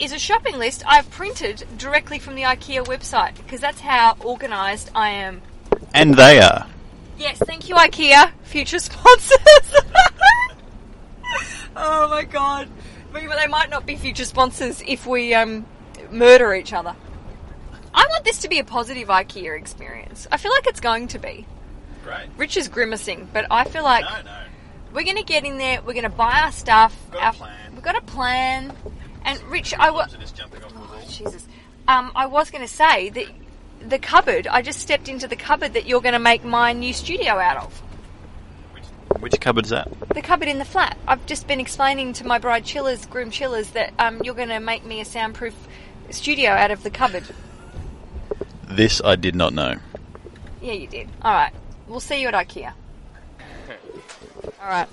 is 0.00 0.12
a 0.12 0.18
shopping 0.18 0.58
list 0.58 0.82
I've 0.86 1.10
printed 1.10 1.64
directly 1.78 2.18
from 2.18 2.34
the 2.34 2.42
IKEA 2.42 2.84
website 2.84 3.36
because 3.36 3.60
that's 3.60 3.80
how 3.80 4.16
organised 4.22 4.90
I 4.94 5.10
am. 5.10 5.40
And 5.94 6.14
they 6.14 6.40
are. 6.40 6.66
Yes, 7.16 7.38
thank 7.38 7.68
you 7.68 7.76
IKEA, 7.76 8.32
future 8.42 8.78
sponsors. 8.78 9.38
oh 11.76 12.08
my 12.08 12.24
god, 12.24 12.68
but 13.12 13.22
they 13.22 13.46
might 13.46 13.70
not 13.70 13.86
be 13.86 13.96
future 13.96 14.24
sponsors 14.24 14.82
if 14.86 15.06
we 15.06 15.32
um, 15.32 15.64
murder 16.10 16.54
each 16.54 16.72
other. 16.72 16.94
I 17.94 18.06
want 18.10 18.24
this 18.24 18.38
to 18.38 18.48
be 18.48 18.58
a 18.58 18.64
positive 18.64 19.08
IKEA 19.08 19.56
experience. 19.56 20.26
I 20.32 20.36
feel 20.36 20.50
like 20.50 20.66
it's 20.66 20.80
going 20.80 21.08
to 21.08 21.18
be. 21.18 21.46
Great. 22.02 22.28
Rich 22.36 22.56
is 22.56 22.68
grimacing, 22.68 23.28
but 23.32 23.46
I 23.50 23.64
feel 23.64 23.84
like 23.84 24.04
no. 24.24 24.30
We're 24.92 25.04
going 25.04 25.16
to 25.16 25.24
get 25.24 25.44
in 25.44 25.58
there. 25.58 25.80
We're 25.80 25.94
going 25.94 26.04
to 26.04 26.08
buy 26.08 26.40
our 26.44 26.52
stuff. 26.52 26.96
Got 27.10 27.34
a 27.34 27.38
plan. 27.38 27.72
We've 27.72 27.82
got 27.82 27.96
a 27.96 28.00
plan. 28.02 28.72
And 29.24 29.42
Rich, 29.44 29.74
I 29.74 29.90
was 29.90 30.14
just 30.14 30.36
jumping 30.36 30.62
off 30.62 30.72
the 30.72 30.78
wall. 30.78 30.88
Jesus. 31.08 31.46
Um, 31.88 32.12
I 32.14 32.26
was 32.26 32.50
going 32.50 32.62
to 32.62 32.72
say 32.72 33.10
that 33.10 33.26
the 33.88 33.98
cupboard. 33.98 34.46
I 34.46 34.62
just 34.62 34.80
stepped 34.80 35.08
into 35.08 35.26
the 35.26 35.36
cupboard 35.36 35.74
that 35.74 35.86
you're 35.86 36.00
going 36.00 36.12
to 36.14 36.18
make 36.18 36.44
my 36.44 36.72
new 36.72 36.92
studio 36.92 37.32
out 37.32 37.56
of. 37.56 37.82
Which 39.20 39.40
cupboard's 39.40 39.70
that? 39.70 39.88
The 40.14 40.22
cupboard 40.22 40.48
in 40.48 40.58
the 40.58 40.64
flat. 40.64 40.98
I've 41.08 41.24
just 41.26 41.46
been 41.46 41.60
explaining 41.60 42.12
to 42.14 42.26
my 42.26 42.38
bride 42.38 42.64
chillers, 42.64 43.06
groom 43.06 43.30
chillers, 43.30 43.70
that 43.70 43.92
um, 43.98 44.20
you're 44.22 44.34
going 44.34 44.48
to 44.48 44.60
make 44.60 44.84
me 44.84 45.00
a 45.00 45.04
soundproof 45.04 45.54
studio 46.10 46.50
out 46.50 46.70
of 46.70 46.82
the 46.82 46.90
cupboard. 46.90 47.24
This 48.68 49.00
I 49.04 49.16
did 49.16 49.34
not 49.34 49.52
know. 49.52 49.76
Yeah, 50.60 50.72
you 50.72 50.86
did. 50.86 51.08
All 51.22 51.32
right. 51.32 51.52
We'll 51.86 52.00
see 52.00 52.20
you 52.20 52.28
at 52.28 52.34
IKEA. 52.34 52.72
All 54.60 54.68
right. 54.68 54.88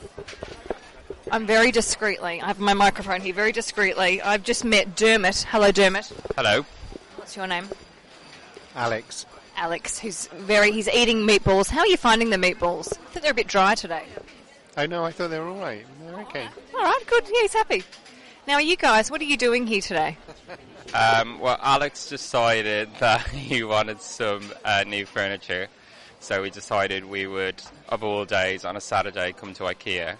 I'm 1.31 1.47
very 1.47 1.71
discreetly. 1.71 2.41
I 2.41 2.47
have 2.47 2.59
my 2.59 2.73
microphone 2.73 3.21
here. 3.21 3.33
Very 3.33 3.53
discreetly. 3.53 4.21
I've 4.21 4.43
just 4.43 4.65
met 4.65 4.97
Dermot. 4.97 5.45
Hello, 5.49 5.71
Dermot. 5.71 6.11
Hello. 6.35 6.65
What's 7.15 7.37
your 7.37 7.47
name? 7.47 7.69
Alex. 8.75 9.25
Alex, 9.55 9.99
who's 9.99 10.27
very. 10.27 10.71
He's 10.71 10.89
eating 10.89 11.19
meatballs. 11.19 11.69
How 11.69 11.79
are 11.79 11.87
you 11.87 11.97
finding 11.97 12.29
the 12.31 12.37
meatballs? 12.37 12.91
I 12.91 13.11
think 13.11 13.23
they're 13.23 13.31
a 13.31 13.35
bit 13.35 13.47
dry 13.47 13.75
today. 13.75 14.03
Oh, 14.17 14.23
I 14.75 14.87
know. 14.87 15.05
I 15.05 15.11
thought 15.11 15.29
they 15.29 15.39
were 15.39 15.47
alright. 15.49 15.85
They're 16.05 16.19
okay. 16.21 16.47
All 16.73 16.83
right, 16.83 17.03
good. 17.07 17.23
Yeah, 17.27 17.41
he's 17.41 17.53
happy. 17.53 17.83
Now, 18.47 18.57
you 18.57 18.75
guys, 18.75 19.11
what 19.11 19.21
are 19.21 19.25
you 19.25 19.37
doing 19.37 19.67
here 19.67 19.81
today? 19.81 20.17
Um, 20.93 21.39
well, 21.39 21.59
Alex 21.61 22.09
decided 22.09 22.89
that 22.99 23.27
he 23.29 23.63
wanted 23.63 24.01
some 24.01 24.41
uh, 24.65 24.83
new 24.85 25.05
furniture, 25.05 25.67
so 26.19 26.41
we 26.41 26.49
decided 26.49 27.05
we 27.05 27.27
would, 27.27 27.61
of 27.89 28.03
all 28.03 28.25
days, 28.25 28.65
on 28.65 28.75
a 28.75 28.81
Saturday, 28.81 29.31
come 29.33 29.53
to 29.53 29.63
IKEA. 29.63 30.17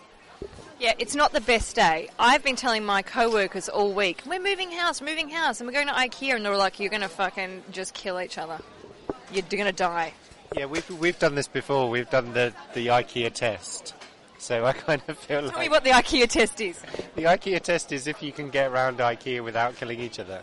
Yeah, 0.79 0.93
it's 0.97 1.15
not 1.15 1.31
the 1.33 1.41
best 1.41 1.75
day. 1.75 2.09
I've 2.17 2.43
been 2.43 2.55
telling 2.55 2.85
my 2.85 3.01
co-workers 3.01 3.69
all 3.69 3.93
week, 3.93 4.21
we're 4.25 4.41
moving 4.41 4.71
house, 4.71 5.01
moving 5.01 5.29
house, 5.29 5.59
and 5.59 5.67
we're 5.67 5.73
going 5.73 5.87
to 5.87 5.93
IKEA, 5.93 6.35
and 6.35 6.45
they're 6.45 6.55
like, 6.55 6.79
you're 6.79 6.89
going 6.89 7.01
to 7.01 7.09
fucking 7.09 7.63
just 7.71 7.93
kill 7.93 8.19
each 8.19 8.37
other. 8.37 8.59
You're 9.31 9.43
going 9.43 9.65
to 9.65 9.71
die. 9.71 10.13
Yeah, 10.55 10.65
we've 10.65 10.89
we've 10.99 11.17
done 11.17 11.35
this 11.35 11.47
before. 11.47 11.89
We've 11.89 12.09
done 12.09 12.33
the 12.33 12.53
the 12.73 12.87
IKEA 12.87 13.33
test. 13.33 13.93
So 14.41 14.65
I 14.65 14.73
kind 14.87 15.01
of 15.07 15.19
feel 15.19 15.43
like 15.43 15.51
Tell 15.51 15.61
me 15.61 15.69
what 15.69 15.83
the 15.83 15.91
IKEA 15.91 16.27
test 16.27 16.59
is. 16.59 16.81
the 17.15 17.23
IKEA 17.23 17.61
test 17.61 17.91
is 17.91 18.07
if 18.07 18.23
you 18.23 18.31
can 18.31 18.49
get 18.49 18.71
around 18.71 18.97
IKEA 18.97 19.43
without 19.43 19.75
killing 19.75 19.99
each 19.99 20.19
other. 20.19 20.41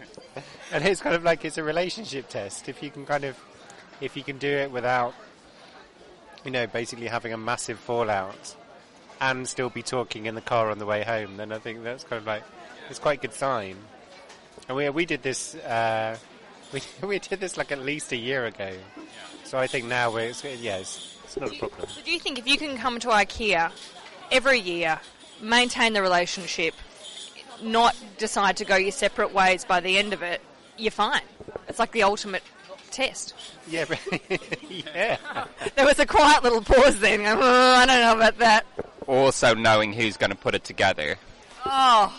and 0.72 0.84
it's 0.86 1.02
kind 1.02 1.14
of 1.14 1.22
like 1.22 1.44
it's 1.44 1.58
a 1.58 1.62
relationship 1.62 2.30
test. 2.30 2.68
If 2.68 2.82
you 2.82 2.90
can 2.90 3.04
kind 3.04 3.24
of 3.24 3.38
if 4.00 4.16
you 4.16 4.24
can 4.24 4.38
do 4.38 4.48
it 4.48 4.70
without 4.70 5.14
you 6.44 6.50
know, 6.50 6.66
basically 6.66 7.08
having 7.08 7.34
a 7.34 7.36
massive 7.36 7.78
fallout 7.78 8.56
and 9.20 9.46
still 9.46 9.68
be 9.68 9.82
talking 9.82 10.24
in 10.24 10.34
the 10.34 10.40
car 10.40 10.70
on 10.70 10.78
the 10.78 10.86
way 10.86 11.04
home, 11.04 11.36
then 11.36 11.52
I 11.52 11.58
think 11.58 11.82
that's 11.82 12.04
kind 12.04 12.20
of 12.20 12.26
like 12.26 12.42
it's 12.88 12.98
quite 12.98 13.18
a 13.18 13.22
good 13.22 13.34
sign. 13.34 13.76
And 14.66 14.78
we 14.78 14.88
we 14.88 15.04
did 15.04 15.22
this 15.22 15.54
uh, 15.56 16.16
we 16.72 16.80
we 17.06 17.18
did 17.18 17.38
this 17.38 17.58
like 17.58 17.70
at 17.70 17.80
least 17.80 18.12
a 18.12 18.16
year 18.16 18.46
ago. 18.46 18.72
So 19.44 19.58
I 19.58 19.66
think 19.66 19.86
now 19.86 20.10
we're 20.10 20.30
it's, 20.30 20.42
yeah, 20.42 20.82
it's, 21.36 21.36
not 21.36 21.54
a 21.54 21.58
problem. 21.58 21.88
So 21.88 22.00
do 22.02 22.10
you 22.10 22.18
think 22.18 22.38
if 22.38 22.46
you 22.46 22.56
can 22.58 22.76
come 22.76 22.98
to 23.00 23.08
IKEA 23.08 23.70
every 24.30 24.58
year, 24.58 25.00
maintain 25.40 25.92
the 25.92 26.02
relationship, 26.02 26.74
not 27.62 27.96
decide 28.18 28.56
to 28.58 28.64
go 28.64 28.76
your 28.76 28.92
separate 28.92 29.32
ways 29.32 29.64
by 29.64 29.80
the 29.80 29.98
end 29.98 30.12
of 30.12 30.22
it, 30.22 30.40
you're 30.76 30.90
fine. 30.90 31.22
It's 31.68 31.78
like 31.78 31.92
the 31.92 32.02
ultimate 32.02 32.42
test. 32.90 33.34
Yeah, 33.68 33.84
yeah. 34.68 35.16
There 35.76 35.84
was 35.84 35.98
a 35.98 36.06
quiet 36.06 36.42
little 36.42 36.62
pause 36.62 36.98
then. 37.00 37.20
going, 37.22 37.38
"Oh, 37.40 37.74
I 37.76 37.86
don't 37.86 38.00
know 38.00 38.16
about 38.16 38.38
that. 38.38 38.66
Also, 39.06 39.54
knowing 39.54 39.92
who's 39.92 40.16
going 40.16 40.30
to 40.30 40.36
put 40.36 40.54
it 40.54 40.64
together, 40.64 41.16
Oh, 41.66 42.14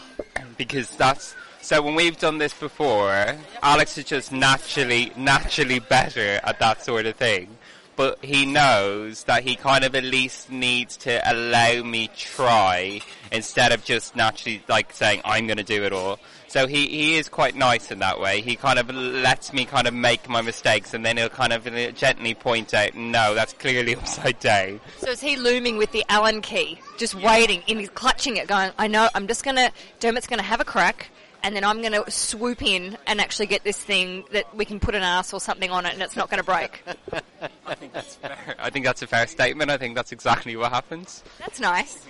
because 0.58 0.96
that's 0.96 1.36
so. 1.62 1.82
When 1.82 1.96
we've 1.96 2.18
done 2.18 2.38
this 2.38 2.54
before, 2.54 3.36
Alex 3.64 3.98
is 3.98 4.06
just 4.06 4.32
naturally, 4.32 5.12
naturally 5.18 5.80
better 5.80 6.40
at 6.44 6.60
that 6.60 6.84
sort 6.84 7.06
of 7.06 7.16
thing. 7.16 7.58
But 7.96 8.24
he 8.24 8.46
knows 8.46 9.26
that 9.26 9.44
he 9.44 9.56
kind 9.56 9.84
of 9.84 9.96
at 9.96 10.04
least 10.04 10.50
needs 10.50 10.98
to 10.98 11.22
allow 11.32 11.84
me 11.84 12.10
try 12.16 13.02
instead 13.32 13.72
of 13.72 13.84
just 13.84 14.16
naturally 14.16 14.64
like 14.68 14.94
saying 14.94 15.22
I'm 15.26 15.48
going 15.48 15.58
to 15.58 15.64
do 15.64 15.84
it 15.84 15.94
all. 15.94 16.20
So 16.48 16.68
he, 16.68 16.88
he 16.88 17.16
is 17.16 17.30
quite 17.30 17.56
nice 17.56 17.92
in 17.92 18.00
that 18.00 18.20
way. 18.20 18.42
He 18.42 18.58
kind 18.58 18.78
of 18.78 18.90
lets 18.90 19.54
me 19.54 19.64
kind 19.64 19.88
of 19.88 19.94
make 19.94 20.28
my 20.28 20.42
mistakes 20.42 20.94
and 20.94 21.06
then 21.06 21.16
he'll 21.16 21.30
kind 21.30 21.54
of 21.54 21.64
gently 21.96 22.34
point 22.34 22.74
out, 22.74 22.94
no, 22.94 23.34
that's 23.34 23.54
clearly 23.54 23.96
upside 23.98 24.40
down. 24.40 24.82
so 24.98 25.12
is 25.12 25.22
he 25.22 25.38
looming 25.38 25.78
with 25.78 25.94
the 25.94 26.04
Allen 26.10 26.42
key, 26.42 26.80
just 26.98 27.16
waiting, 27.16 27.64
and 27.70 27.80
he's 27.80 27.90
clutching 27.90 28.36
it, 28.36 28.48
going, 28.48 28.72
I 28.78 28.88
know, 28.88 29.08
I'm 29.16 29.28
just 29.28 29.46
going 29.46 29.56
to, 29.56 29.72
Dermot's 30.02 30.28
going 30.28 30.40
to 30.40 30.46
have 30.46 30.60
a 30.60 30.66
crack, 30.66 31.10
and 31.44 31.56
then 31.56 31.64
I'm 31.64 31.82
going 31.82 31.94
to 31.94 32.10
swoop 32.12 32.62
in 32.62 32.98
and 33.08 33.22
actually 33.22 33.48
get 33.48 33.64
this 33.64 33.78
thing 33.78 34.26
that 34.32 34.54
we 34.56 34.66
can 34.66 34.80
put 34.80 34.96
an 34.96 35.04
ass 35.04 35.34
or 35.34 35.40
something 35.40 35.72
on 35.72 35.86
it 35.86 35.94
and 35.94 36.02
it's 36.02 36.16
not 36.16 36.30
going 36.30 36.40
to 36.40 36.46
break. 36.46 36.84
I 37.94 38.02
think 38.02 38.06
that's 38.06 38.16
fair. 38.16 38.56
I 38.60 38.70
think 38.70 38.86
that's 38.86 39.02
a 39.02 39.08
fair 39.08 39.28
statement. 39.28 39.72
I 39.72 39.78
think 39.78 39.96
that's 39.96 40.12
exactly 40.12 40.56
what 40.56 40.72
happens. 40.72 41.24
That's 41.40 41.60
nice. 41.60 42.06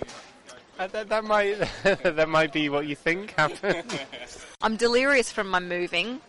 Uh, 0.78 0.86
that, 0.88 1.08
that 1.08 1.24
might 1.24 1.58
that 1.84 2.28
might 2.28 2.52
be 2.52 2.68
what 2.68 2.86
you 2.86 2.96
think 2.96 3.32
happened. 3.32 3.84
I'm 4.62 4.76
delirious 4.76 5.30
from 5.30 5.48
my 5.48 5.60
moving. 5.60 6.20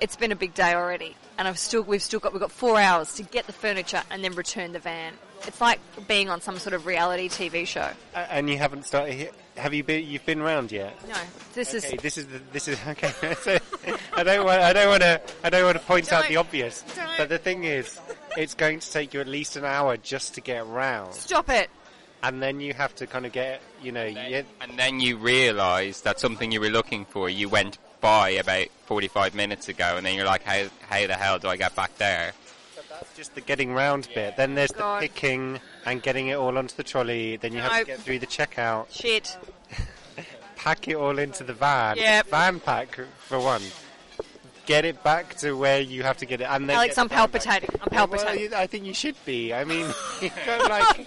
It's 0.00 0.16
been 0.16 0.32
a 0.32 0.36
big 0.36 0.54
day 0.54 0.74
already, 0.74 1.16
and 1.38 1.46
I've 1.48 1.58
still 1.58 1.82
we've 1.82 2.02
still 2.02 2.20
got 2.20 2.32
we've 2.32 2.40
got 2.42 2.52
four 2.52 2.78
hours 2.78 3.14
to 3.14 3.22
get 3.22 3.46
the 3.46 3.52
furniture 3.52 4.02
and 4.10 4.22
then 4.24 4.34
return 4.34 4.72
the 4.72 4.80
van. 4.80 5.14
It's 5.46 5.60
like 5.60 5.78
being 6.08 6.28
on 6.30 6.40
some 6.40 6.58
sort 6.58 6.74
of 6.74 6.86
reality 6.86 7.28
TV 7.28 7.66
show. 7.66 7.90
Uh, 8.14 8.26
and 8.30 8.48
you 8.48 8.56
haven't 8.58 8.84
started. 8.86 9.14
he- 9.14 9.28
Have 9.60 9.72
you 9.74 9.84
been? 9.84 10.04
You've 10.06 10.24
been 10.26 10.42
round 10.42 10.72
yet? 10.72 10.96
No, 11.08 11.14
this 11.54 11.74
Okay, 11.74 11.94
is 11.96 12.02
this 12.02 12.18
is 12.18 12.26
the, 12.26 12.40
this 12.52 12.66
is 12.68 12.78
okay. 12.88 13.12
So, 13.40 13.58
I 14.16 14.22
don't 14.24 14.44
want 14.44 14.60
I 14.60 14.72
don't 14.72 14.88
want 14.88 15.02
to 15.02 15.20
I 15.44 15.50
don't 15.50 15.64
want 15.64 15.76
to 15.78 15.84
point 15.84 16.12
out 16.12 16.22
Don't. 16.22 16.28
the 16.30 16.36
obvious, 16.38 16.82
Don't. 16.96 17.08
but 17.16 17.28
the 17.28 17.38
thing 17.38 17.64
is, 17.64 17.98
it's 18.36 18.54
going 18.54 18.80
to 18.80 18.90
take 18.90 19.14
you 19.14 19.20
at 19.20 19.28
least 19.28 19.56
an 19.56 19.64
hour 19.64 19.96
just 19.96 20.34
to 20.34 20.40
get 20.40 20.66
round, 20.66 21.14
stop 21.14 21.48
it. 21.48 21.70
and 22.22 22.42
then 22.42 22.60
you 22.60 22.72
have 22.74 22.94
to 22.96 23.06
kind 23.06 23.26
of 23.26 23.32
get 23.32 23.60
you 23.82 23.92
know 23.92 24.04
you, 24.04 24.44
And 24.60 24.78
then 24.78 25.00
you 25.00 25.16
realise 25.16 26.00
that 26.02 26.20
something 26.20 26.50
you 26.52 26.60
were 26.60 26.70
looking 26.70 27.04
for, 27.04 27.28
you 27.28 27.48
went 27.48 27.78
by 28.00 28.30
about 28.30 28.66
45 28.86 29.34
minutes 29.34 29.68
ago, 29.68 29.94
and 29.96 30.04
then 30.04 30.14
you're 30.14 30.26
like, 30.26 30.42
how, 30.42 30.64
how 30.88 31.06
the 31.06 31.14
hell 31.14 31.38
do 31.38 31.48
I 31.48 31.56
get 31.56 31.74
back 31.74 31.96
there? 31.98 32.32
just 33.16 33.34
the 33.34 33.40
getting 33.40 33.72
round 33.74 34.08
bit. 34.14 34.36
Then 34.36 34.54
there's 34.54 34.72
God. 34.72 35.02
the 35.02 35.08
picking 35.08 35.60
and 35.84 36.02
getting 36.02 36.28
it 36.28 36.34
all 36.34 36.56
onto 36.58 36.74
the 36.74 36.82
trolley. 36.82 37.36
Then 37.36 37.52
you 37.52 37.60
have 37.60 37.80
to 37.80 37.84
get 37.84 38.00
through 38.00 38.18
the 38.18 38.26
checkout, 38.26 38.86
Shit. 38.90 39.36
pack 40.56 40.88
it 40.88 40.94
all 40.96 41.18
into 41.18 41.44
the 41.44 41.52
van. 41.52 41.96
Yep. 41.96 42.26
Van 42.28 42.60
pack 42.60 42.98
for 43.18 43.38
one. 43.38 43.62
Get 44.66 44.84
it 44.86 45.02
back 45.02 45.34
to 45.38 45.52
where 45.52 45.80
you 45.80 46.02
have 46.04 46.16
to 46.18 46.26
get 46.26 46.40
it, 46.40 46.44
and 46.44 46.68
then 46.68 46.76
Alex, 46.76 46.94
get 46.94 47.00
I'm 47.02 47.06
the 47.08 47.10
back. 47.10 47.18
palpitating. 47.18 47.70
I'm 47.82 47.88
palpitating. 47.90 48.26
Well, 48.34 48.36
you- 48.50 48.56
I 48.56 48.66
think 48.66 48.86
you 48.86 48.94
should 48.94 49.16
be. 49.26 49.52
I 49.52 49.64
mean, 49.64 49.86
like. 50.46 51.06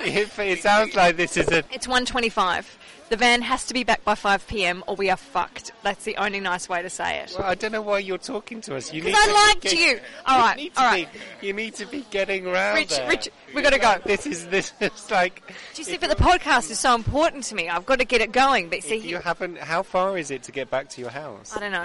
If 0.00 0.38
it 0.38 0.60
sounds 0.60 0.94
like 0.96 1.16
this 1.16 1.36
is 1.36 1.48
a. 1.48 1.58
It's 1.72 1.86
1.25. 1.86 2.66
The 3.08 3.16
van 3.16 3.40
has 3.42 3.66
to 3.66 3.74
be 3.74 3.84
back 3.84 4.02
by 4.02 4.16
5 4.16 4.48
p.m. 4.48 4.82
or 4.88 4.96
we 4.96 5.10
are 5.10 5.16
fucked. 5.16 5.70
That's 5.84 6.02
the 6.04 6.16
only 6.16 6.40
nice 6.40 6.68
way 6.68 6.82
to 6.82 6.90
say 6.90 7.18
it. 7.20 7.36
Well, 7.38 7.46
I 7.46 7.54
don't 7.54 7.70
know 7.70 7.80
why 7.80 8.00
you're 8.00 8.18
talking 8.18 8.60
to 8.62 8.74
us. 8.74 8.90
Because 8.90 9.14
I 9.16 9.32
liked 9.52 9.62
get- 9.62 9.74
you. 9.74 10.00
All 10.26 10.38
right, 10.40 10.56
You 10.58 10.64
need 10.64 10.74
to 10.74 10.80
all 10.80 10.86
right. 10.88 11.08
be. 11.40 11.46
You 11.46 11.52
need 11.52 11.74
to 11.74 11.86
be 11.86 12.04
getting 12.10 12.46
round. 12.46 12.74
Rich, 12.78 12.88
there. 12.96 13.08
Rich, 13.08 13.28
we 13.54 13.62
got 13.62 13.72
to 13.74 13.78
go. 13.78 13.94
This 14.04 14.26
is 14.26 14.46
this 14.48 14.72
is 14.80 15.08
like. 15.12 15.46
Do 15.46 15.54
you 15.82 15.84
see, 15.84 15.98
but 15.98 16.10
the 16.10 16.16
podcast 16.16 16.72
is 16.72 16.80
so 16.80 16.96
important 16.96 17.44
to 17.44 17.54
me. 17.54 17.68
I've 17.68 17.86
got 17.86 18.00
to 18.00 18.04
get 18.04 18.20
it 18.22 18.32
going. 18.32 18.68
But 18.70 18.82
see, 18.82 18.96
you 18.96 19.18
haven't. 19.18 19.58
How 19.58 19.84
far 19.84 20.18
is 20.18 20.32
it 20.32 20.42
to 20.44 20.50
get 20.52 20.68
back 20.68 20.88
to 20.90 21.00
your 21.00 21.10
house? 21.10 21.56
I 21.56 21.60
don't 21.60 21.70
know. 21.70 21.84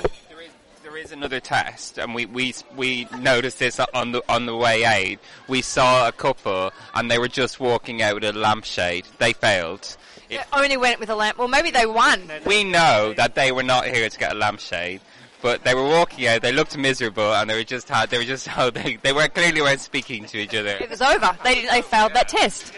There 0.92 1.00
is, 1.00 1.14
another 1.14 1.40
test, 1.40 1.98
and 1.98 2.14
we, 2.14 2.26
we, 2.26 2.54
we 2.76 3.08
noticed 3.18 3.60
this 3.60 3.80
on 3.94 4.12
the, 4.12 4.22
on 4.28 4.46
the 4.46 4.58
way 4.58 4.84
out. 4.84 5.20
We 5.48 5.62
saw 5.62 6.10
a 6.10 6.12
couple, 6.12 6.74
and 6.94 7.10
they 7.10 7.18
were 7.18 7.30
just 7.30 7.62
walking 7.62 8.02
out 8.02 8.16
with 8.16 8.26
a 8.26 8.34
lampshade. 8.34 9.06
They 9.18 9.32
failed. 9.32 9.96
It, 10.30 10.42
They 10.52 10.60
only 10.62 10.76
went 10.76 11.00
with 11.00 11.10
a 11.10 11.16
lamp. 11.16 11.38
Well, 11.38 11.48
maybe 11.48 11.72
they 11.72 11.86
won. 11.86 12.30
we 12.46 12.66
know 12.66 13.14
that 13.14 13.36
they 13.36 13.54
were 13.54 13.64
not 13.64 13.88
here 13.88 14.10
to 14.10 14.20
get 14.20 14.34
a 14.34 14.36
lampshade. 14.36 15.00
But 15.42 15.64
they 15.64 15.74
were 15.74 15.88
walking 15.88 16.28
out. 16.28 16.42
They 16.42 16.52
looked 16.52 16.78
miserable, 16.78 17.36
and 17.36 17.50
they 17.50 17.56
were 17.56 17.64
just 17.64 17.88
had. 17.88 18.10
They 18.10 18.18
were 18.18 18.26
just. 18.26 18.50
Oh, 18.58 18.70
they, 18.70 18.98
they 18.98 19.14
were 19.14 19.30
clearly 19.30 19.62
weren't 19.62 19.80
speaking 19.80 20.26
to 20.26 20.40
each 20.40 20.54
other. 20.54 20.76
It 20.82 20.90
was 20.90 21.02
over. 21.02 21.38
They 21.46 21.66
they 21.68 21.82
failed 21.84 22.14
that 22.16 22.28
test. 22.28 22.74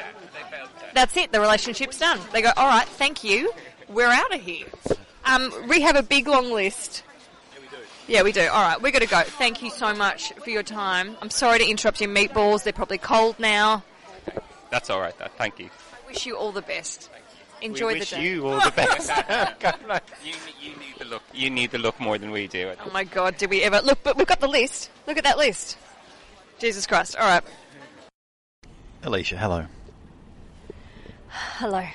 That's 0.93 1.17
it. 1.17 1.31
The 1.31 1.41
relationship's 1.41 1.97
done. 1.97 2.19
They 2.31 2.43
go, 2.43 2.51
all 2.57 2.67
right, 2.67 2.87
thank 2.87 3.23
you. 3.23 3.51
We're 3.89 4.11
out 4.11 4.35
of 4.35 4.39
here. 4.39 4.67
Um, 5.25 5.51
we 5.67 5.81
have 5.81 5.95
a 5.95 6.03
big 6.03 6.27
long 6.27 6.51
list. 6.51 7.01
Yeah, 8.07 8.23
we 8.23 8.31
do. 8.33 8.47
All 8.47 8.61
right, 8.61 8.81
we're 8.81 8.91
going 8.91 9.03
to 9.03 9.09
go. 9.09 9.21
Thank 9.21 9.63
you 9.63 9.69
so 9.69 9.93
much 9.93 10.33
for 10.33 10.49
your 10.49 10.63
time. 10.63 11.15
I'm 11.21 11.29
sorry 11.29 11.59
to 11.59 11.65
interrupt 11.65 12.01
your 12.01 12.09
meatballs. 12.09 12.63
They're 12.63 12.73
probably 12.73 12.97
cold 12.97 13.39
now. 13.39 13.83
That's 14.69 14.89
all 14.89 14.99
right. 14.99 15.17
That. 15.19 15.37
Thank 15.37 15.59
you. 15.59 15.65
I 15.67 16.07
wish 16.07 16.25
you 16.25 16.35
all 16.35 16.51
the 16.51 16.61
best. 16.61 17.09
Enjoy 17.61 17.93
we 17.93 17.99
wish 17.99 18.09
the 18.09 18.17
day. 18.17 18.23
you 18.23 18.47
all 18.47 18.59
the 18.59 18.71
best. 18.75 19.09
You, 20.25 20.33
you 20.61 20.75
need 20.77 20.95
the 20.99 21.05
look. 21.05 21.23
You 21.33 21.49
need 21.49 21.71
the 21.71 21.77
look 21.77 21.99
more 21.99 22.17
than 22.17 22.31
we 22.31 22.47
do. 22.47 22.73
Oh 22.85 22.91
my 22.91 23.05
god, 23.05 23.37
did 23.37 23.49
we 23.49 23.61
ever 23.63 23.79
look? 23.81 23.99
But 24.03 24.17
we've 24.17 24.27
got 24.27 24.41
the 24.41 24.47
list. 24.47 24.89
Look 25.07 25.17
at 25.17 25.23
that 25.23 25.37
list. 25.37 25.77
Jesus 26.59 26.85
Christ! 26.87 27.15
All 27.15 27.25
right. 27.27 27.43
Alicia, 29.03 29.37
hello. 29.37 29.65
Hello. 31.29 31.85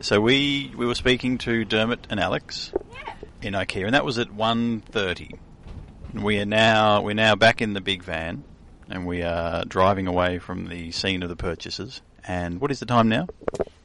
So 0.00 0.20
we 0.20 0.72
we 0.76 0.86
were 0.86 0.94
speaking 0.94 1.38
to 1.38 1.64
Dermot 1.64 2.06
and 2.10 2.20
Alex 2.20 2.72
in 3.42 3.54
IKEA, 3.54 3.84
and 3.86 3.94
that 3.94 4.04
was 4.04 4.18
at 4.18 4.28
1.30. 4.28 5.38
We 6.14 6.40
are 6.40 6.46
now 6.46 7.02
we're 7.02 7.14
now 7.14 7.36
back 7.36 7.62
in 7.62 7.72
the 7.72 7.80
big 7.80 8.02
van, 8.02 8.42
and 8.88 9.06
we 9.06 9.22
are 9.22 9.64
driving 9.64 10.06
away 10.08 10.38
from 10.38 10.68
the 10.68 10.90
scene 10.90 11.22
of 11.22 11.28
the 11.28 11.36
purchases. 11.36 12.02
And 12.26 12.60
what 12.60 12.70
is 12.70 12.80
the 12.80 12.86
time 12.86 13.08
now? 13.08 13.28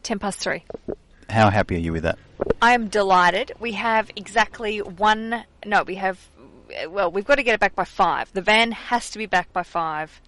Ten 0.01 0.19
past 0.19 0.39
three. 0.39 0.63
How 1.29 1.49
happy 1.49 1.75
are 1.75 1.79
you 1.79 1.93
with 1.93 2.03
that? 2.03 2.17
I 2.61 2.73
am 2.73 2.87
delighted. 2.87 3.51
We 3.59 3.73
have 3.73 4.09
exactly 4.15 4.79
one. 4.79 5.43
No, 5.65 5.83
we 5.83 5.95
have. 5.95 6.19
Well, 6.89 7.11
we've 7.11 7.25
got 7.25 7.35
to 7.35 7.43
get 7.43 7.53
it 7.53 7.59
back 7.59 7.75
by 7.75 7.85
five. 7.85 8.33
The 8.33 8.41
van 8.41 8.71
has 8.71 9.11
to 9.11 9.19
be 9.19 9.27
back 9.27 9.53
by 9.53 9.63
five, 9.63 10.19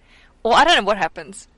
or 0.44 0.54
I 0.54 0.64
don't 0.64 0.76
know 0.76 0.84
what 0.84 0.98
happens. 0.98 1.48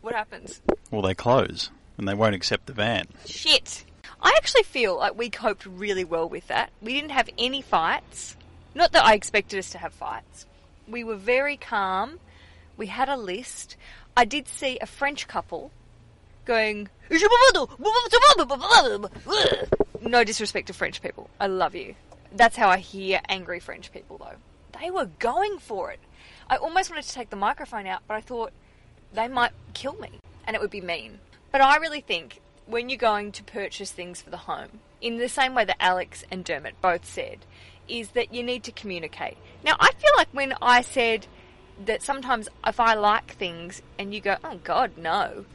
What 0.00 0.14
happens? 0.14 0.60
Well, 0.90 1.02
they 1.02 1.14
close 1.14 1.70
and 1.98 2.08
they 2.08 2.14
won't 2.14 2.34
accept 2.34 2.66
the 2.66 2.72
van. 2.72 3.06
Shit. 3.26 3.84
I 4.28 4.32
actually 4.36 4.64
feel 4.64 4.94
like 4.98 5.16
we 5.16 5.30
coped 5.30 5.64
really 5.64 6.04
well 6.04 6.28
with 6.28 6.48
that. 6.48 6.70
We 6.82 6.92
didn't 6.92 7.12
have 7.12 7.30
any 7.38 7.62
fights. 7.62 8.36
Not 8.74 8.92
that 8.92 9.06
I 9.06 9.14
expected 9.14 9.58
us 9.58 9.70
to 9.70 9.78
have 9.78 9.94
fights. 9.94 10.44
We 10.86 11.02
were 11.02 11.16
very 11.16 11.56
calm. 11.56 12.20
We 12.76 12.88
had 12.88 13.08
a 13.08 13.16
list. 13.16 13.78
I 14.14 14.26
did 14.26 14.46
see 14.46 14.78
a 14.82 14.86
French 14.86 15.28
couple 15.28 15.70
going. 16.44 16.90
No 20.02 20.24
disrespect 20.24 20.66
to 20.66 20.74
French 20.74 21.00
people. 21.00 21.30
I 21.40 21.46
love 21.46 21.74
you. 21.74 21.94
That's 22.30 22.56
how 22.56 22.68
I 22.68 22.76
hear 22.76 23.22
angry 23.30 23.60
French 23.60 23.90
people, 23.92 24.18
though. 24.18 24.78
They 24.78 24.90
were 24.90 25.06
going 25.06 25.58
for 25.58 25.90
it. 25.90 26.00
I 26.50 26.56
almost 26.56 26.90
wanted 26.90 27.06
to 27.06 27.14
take 27.14 27.30
the 27.30 27.36
microphone 27.36 27.86
out, 27.86 28.02
but 28.06 28.14
I 28.18 28.20
thought 28.20 28.52
they 29.14 29.26
might 29.26 29.52
kill 29.72 29.94
me 29.94 30.20
and 30.46 30.54
it 30.54 30.60
would 30.60 30.70
be 30.70 30.82
mean. 30.82 31.18
But 31.50 31.62
I 31.62 31.76
really 31.78 32.02
think 32.02 32.42
when 32.68 32.88
you're 32.88 32.98
going 32.98 33.32
to 33.32 33.42
purchase 33.44 33.90
things 33.90 34.20
for 34.20 34.30
the 34.30 34.36
home, 34.36 34.80
in 35.00 35.16
the 35.16 35.28
same 35.28 35.54
way 35.54 35.64
that 35.64 35.82
Alex 35.82 36.24
and 36.30 36.44
Dermot 36.44 36.80
both 36.80 37.04
said, 37.04 37.38
is 37.88 38.10
that 38.10 38.34
you 38.34 38.42
need 38.42 38.62
to 38.64 38.72
communicate. 38.72 39.36
Now, 39.64 39.76
I 39.80 39.90
feel 39.92 40.10
like 40.16 40.28
when 40.32 40.54
I 40.60 40.82
said 40.82 41.26
that 41.86 42.02
sometimes 42.02 42.48
if 42.66 42.78
I 42.78 42.94
like 42.94 43.32
things 43.32 43.82
and 43.98 44.14
you 44.14 44.20
go, 44.20 44.36
oh 44.44 44.58
God, 44.62 44.92
no, 44.98 45.46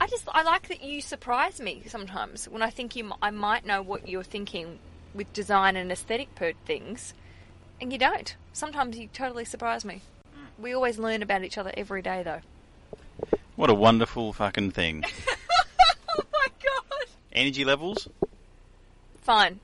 I 0.00 0.06
just 0.06 0.28
I 0.32 0.42
like 0.42 0.68
that 0.68 0.82
you 0.82 1.00
surprise 1.00 1.60
me 1.60 1.82
sometimes 1.86 2.46
when 2.46 2.62
I 2.62 2.70
think 2.70 2.96
you 2.96 3.12
I 3.20 3.30
might 3.30 3.66
know 3.66 3.82
what 3.82 4.08
you're 4.08 4.22
thinking 4.22 4.78
with 5.14 5.32
design 5.32 5.76
and 5.76 5.90
aesthetic 5.90 6.34
per 6.34 6.52
things, 6.66 7.14
and 7.80 7.92
you 7.92 7.98
don't. 7.98 8.36
Sometimes 8.52 8.98
you 8.98 9.08
totally 9.12 9.44
surprise 9.44 9.84
me. 9.84 10.02
We 10.58 10.74
always 10.74 10.98
learn 10.98 11.22
about 11.22 11.42
each 11.42 11.58
other 11.58 11.72
every 11.74 12.02
day, 12.02 12.22
though. 12.22 12.40
What 13.56 13.70
a 13.70 13.74
wonderful 13.74 14.32
fucking 14.32 14.72
thing. 14.72 15.04
my 17.32 17.36
god! 17.36 17.40
Energy 17.40 17.64
levels? 17.64 18.08
Fine. 19.22 19.60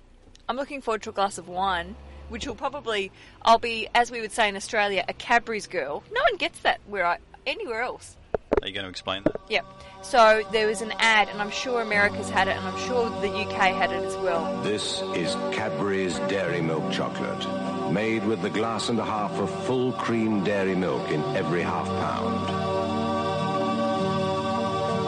I'm 0.49 0.57
looking 0.57 0.81
forward 0.81 1.03
to 1.03 1.11
a 1.11 1.13
glass 1.13 1.39
of 1.39 1.49
wine, 1.49 1.97
which 2.29 2.47
will 2.47 2.55
probably 2.55 3.11
I'll 3.43 3.59
be, 3.59 3.89
as 3.95 4.11
we 4.11 4.21
would 4.21 4.33
say 4.33 4.49
in 4.49 4.57
Australia, 4.57 5.05
a 5.09 5.13
Cadbury's 5.13 5.67
girl. 5.67 6.03
No 6.13 6.23
one 6.23 6.37
gets 6.37 6.61
that 6.61 6.81
where 6.87 7.07
I 7.07 7.19
anywhere 7.47 7.83
else. 7.83 8.17
Are 8.63 8.69
you 8.69 8.75
going 8.75 8.85
to 8.85 8.91
explain 8.91 9.23
that? 9.25 9.37
Yep. 9.49 9.67
So 10.03 10.43
there 10.51 10.67
was 10.67 10.81
an 10.81 10.93
ad, 10.99 11.29
and 11.29 11.43
I'm 11.43 11.51
sure 11.51 11.83
America's 11.83 12.31
had 12.31 12.49
it, 12.49 12.57
and 12.57 12.67
I'm 12.67 12.79
sure 12.87 13.11
the 13.21 13.31
UK 13.31 13.75
had 13.75 13.91
it 13.93 14.05
as 14.05 14.17
well. 14.17 14.63
This 14.63 15.03
is 15.15 15.35
Cadbury's 15.53 16.19
Dairy 16.21 16.63
Milk 16.63 16.91
Chocolate, 16.93 17.93
made 17.93 18.25
with 18.25 18.43
the 18.43 18.51
glass 18.51 18.89
and 18.89 18.99
a 18.99 19.05
half 19.05 19.33
of 19.33 19.51
full 19.67 19.93
cream 19.93 20.43
dairy 20.43 20.75
milk 20.75 21.11
in 21.11 21.23
every 21.37 21.63
half 21.63 21.87
pound. 21.87 22.76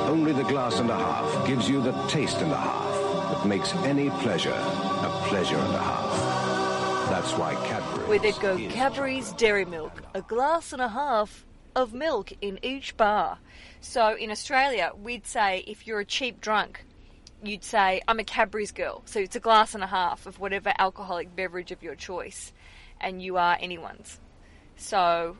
Only 0.09 0.33
the 0.33 0.45
glass 0.45 0.81
and 0.81 0.89
a 0.89 0.97
half 0.97 1.47
gives 1.47 1.69
you 1.69 1.83
the 1.83 1.93
taste 2.07 2.39
and 2.39 2.51
a 2.51 2.57
half 2.57 2.95
that 3.31 3.47
makes 3.47 3.75
any 3.75 4.09
pleasure 4.09 4.55
a 4.55 5.23
pleasure 5.27 5.59
and 5.59 5.75
a 5.75 5.79
half. 5.79 7.11
That's 7.11 7.33
why 7.33 7.55
Cadbury's 7.67 8.09
Where 8.09 8.19
they'd 8.19 8.41
go 8.41 8.57
Cadbury's 8.71 9.33
Dairy 9.33 9.67
Milk, 9.67 9.93
a 10.15 10.23
glass 10.23 10.73
and 10.73 10.81
a 10.81 10.89
half 10.89 11.45
of 11.77 11.93
milk 11.93 12.33
in 12.41 12.59
each 12.63 12.97
bar. 12.97 13.39
So 13.83 14.17
in 14.17 14.31
Australia, 14.31 14.93
we'd 14.99 15.27
say 15.27 15.63
if 15.67 15.87
you're 15.87 16.01
a 16.01 16.07
cheap 16.07 16.41
drunk, 16.41 16.87
you'd 17.45 17.63
say 17.63 18.01
I'm 18.09 18.19
a 18.19 18.25
Cadbury's 18.25 18.73
girl. 18.73 19.03
So 19.05 19.21
it's 19.21 19.37
a 19.37 19.41
glass 19.41 19.75
and 19.75 19.85
a 19.85 19.89
half 19.89 20.25
of 20.25 20.41
whatever 20.41 20.73
alcoholic 20.79 21.37
beverage 21.37 21.71
of 21.71 21.83
your 21.83 21.95
choice, 21.95 22.55
and 22.99 23.21
you 23.21 23.37
are 23.37 23.59
anyone's. 23.61 24.19
So 24.77 25.37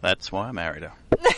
That's 0.00 0.32
why 0.32 0.48
I 0.48 0.50
married 0.50 0.82
her. 0.82 0.92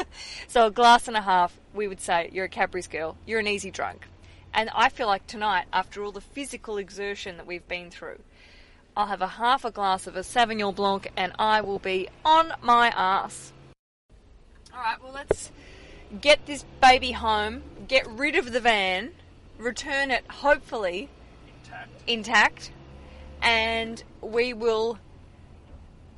So 0.48 0.66
a 0.66 0.70
glass 0.70 1.06
and 1.06 1.16
a 1.16 1.22
half, 1.22 1.58
we 1.74 1.86
would 1.86 2.00
say 2.00 2.28
you're 2.32 2.46
a 2.46 2.48
Cadbury's 2.48 2.88
girl, 2.88 3.16
you're 3.26 3.38
an 3.38 3.46
easy 3.46 3.70
drunk. 3.70 4.08
And 4.52 4.68
I 4.74 4.88
feel 4.88 5.06
like 5.06 5.26
tonight, 5.26 5.66
after 5.72 6.02
all 6.02 6.10
the 6.10 6.20
physical 6.20 6.76
exertion 6.76 7.36
that 7.36 7.46
we've 7.46 7.66
been 7.68 7.90
through, 7.90 8.18
I'll 8.96 9.06
have 9.06 9.22
a 9.22 9.28
half 9.28 9.64
a 9.64 9.70
glass 9.70 10.06
of 10.06 10.16
a 10.16 10.20
Sauvignon 10.20 10.74
Blanc 10.74 11.10
and 11.16 11.32
I 11.38 11.60
will 11.60 11.78
be 11.78 12.08
on 12.24 12.52
my 12.60 12.88
ass. 12.88 13.52
Alright, 14.74 15.02
well 15.02 15.12
let's 15.12 15.52
get 16.20 16.46
this 16.46 16.64
baby 16.80 17.12
home, 17.12 17.62
get 17.86 18.06
rid 18.08 18.34
of 18.34 18.52
the 18.52 18.60
van, 18.60 19.12
return 19.58 20.10
it 20.10 20.24
hopefully 20.28 21.08
intact, 22.06 22.72
and 23.40 24.02
we 24.20 24.52
will 24.52 24.98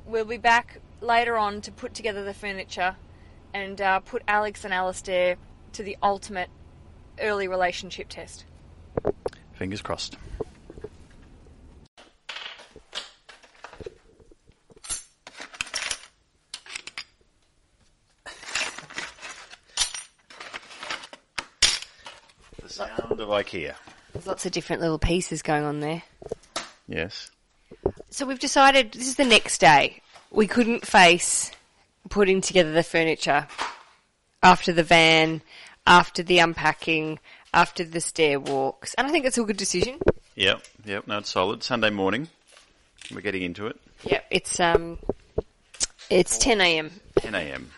we'll 0.05 0.25
be 0.25 0.37
back 0.37 0.79
later 1.01 1.37
on 1.37 1.61
to 1.61 1.71
put 1.71 1.93
together 1.93 2.23
the 2.23 2.33
furniture 2.33 2.95
and 3.53 3.79
uh, 3.81 3.99
put 3.99 4.23
Alex 4.27 4.65
and 4.65 4.73
Alistair 4.73 5.37
to 5.73 5.83
the 5.83 5.97
ultimate 6.01 6.49
early 7.19 7.47
relationship 7.47 8.07
test. 8.09 8.45
Fingers 9.53 9.81
crossed. 9.81 10.17
The 22.61 22.69
sound 22.69 23.19
of 23.19 23.29
IKEA. 23.29 23.75
There's 24.13 24.27
lots 24.27 24.45
of 24.45 24.51
different 24.51 24.81
little 24.81 24.99
pieces 24.99 25.41
going 25.41 25.63
on 25.63 25.79
there. 25.79 26.03
Yes. 26.87 27.31
So 28.09 28.25
we've 28.25 28.39
decided 28.39 28.91
this 28.91 29.07
is 29.07 29.15
the 29.15 29.25
next 29.25 29.59
day. 29.59 30.01
We 30.31 30.47
couldn't 30.47 30.85
face 30.85 31.51
putting 32.13 32.41
together 32.41 32.71
the 32.71 32.83
furniture 32.83 33.47
after 34.43 34.71
the 34.71 34.83
van, 34.83 35.41
after 35.87 36.21
the 36.21 36.37
unpacking, 36.37 37.17
after 37.55 37.83
the 37.83 37.99
stair 37.99 38.39
walks, 38.39 38.93
and 38.93 39.07
I 39.07 39.09
think 39.09 39.25
it's 39.25 39.39
a 39.39 39.43
good 39.43 39.57
decision. 39.57 39.97
Yep, 40.35 40.63
yep, 40.85 41.07
no, 41.07 41.17
it's 41.17 41.31
solid. 41.31 41.63
Sunday 41.63 41.89
morning. 41.89 42.29
We're 43.11 43.21
getting 43.21 43.41
into 43.41 43.65
it. 43.65 43.79
Yep, 44.03 44.25
it's 44.29 44.59
um, 44.59 44.99
it's 46.11 46.37
10 46.37 46.61
a.m. 46.61 46.91
10 47.17 47.33
a.m. 47.33 47.71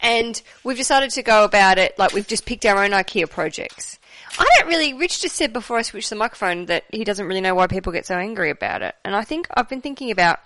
and 0.00 0.40
we've 0.64 0.78
decided 0.78 1.10
to 1.10 1.22
go 1.22 1.44
about 1.44 1.76
it 1.76 1.98
like 1.98 2.14
we've 2.14 2.26
just 2.26 2.46
picked 2.46 2.64
our 2.64 2.82
own 2.82 2.92
IKEA 2.92 3.28
projects. 3.28 3.98
I 4.38 4.46
don't 4.56 4.68
really. 4.68 4.94
Rich 4.94 5.20
just 5.20 5.36
said 5.36 5.52
before 5.52 5.76
I 5.76 5.82
switched 5.82 6.08
the 6.08 6.16
microphone 6.16 6.64
that 6.66 6.84
he 6.90 7.04
doesn't 7.04 7.26
really 7.26 7.42
know 7.42 7.54
why 7.54 7.66
people 7.66 7.92
get 7.92 8.06
so 8.06 8.16
angry 8.16 8.48
about 8.48 8.80
it, 8.80 8.94
and 9.04 9.14
I 9.14 9.22
think 9.22 9.48
I've 9.52 9.68
been 9.68 9.82
thinking 9.82 10.10
about 10.10 10.38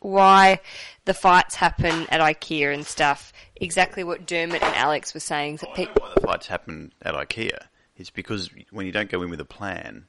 why 0.00 0.60
the 1.04 1.14
fights 1.14 1.54
happen 1.54 2.06
at 2.10 2.20
IKEA 2.20 2.72
and 2.72 2.86
stuff. 2.86 3.32
Exactly 3.56 4.04
what 4.04 4.26
Dermot 4.26 4.62
and 4.62 4.74
Alex 4.74 5.14
were 5.14 5.20
saying. 5.20 5.56
That 5.56 5.70
I 5.76 5.84
know 5.84 5.90
why 5.98 6.12
the 6.14 6.20
fights 6.20 6.46
happen 6.46 6.92
at 7.02 7.14
IKEA. 7.14 7.58
It's 7.96 8.10
because 8.10 8.50
when 8.70 8.86
you 8.86 8.92
don't 8.92 9.10
go 9.10 9.22
in 9.22 9.30
with 9.30 9.40
a 9.40 9.44
plan, 9.44 10.06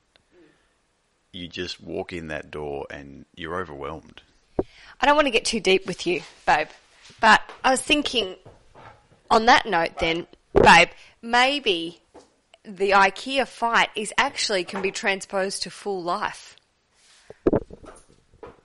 you 1.31 1.47
just 1.47 1.81
walk 1.81 2.13
in 2.13 2.27
that 2.27 2.51
door 2.51 2.85
and 2.89 3.25
you're 3.35 3.59
overwhelmed. 3.59 4.21
I 5.01 5.05
don't 5.05 5.15
want 5.15 5.27
to 5.27 5.31
get 5.31 5.45
too 5.45 5.59
deep 5.59 5.87
with 5.87 6.05
you, 6.05 6.21
babe, 6.45 6.67
but 7.19 7.41
I 7.63 7.71
was 7.71 7.81
thinking. 7.81 8.35
On 9.31 9.45
that 9.45 9.67
note, 9.67 9.99
then, 9.99 10.25
babe, 10.55 10.89
maybe 11.21 12.01
the 12.63 12.91
IKEA 12.91 13.47
fight 13.47 13.89
is 13.95 14.11
actually 14.17 14.63
can 14.63 14.81
be 14.81 14.89
transposed 14.89 15.61
to 15.63 15.69
full 15.69 16.01
life. 16.01 16.55
Yeah, 17.53 17.59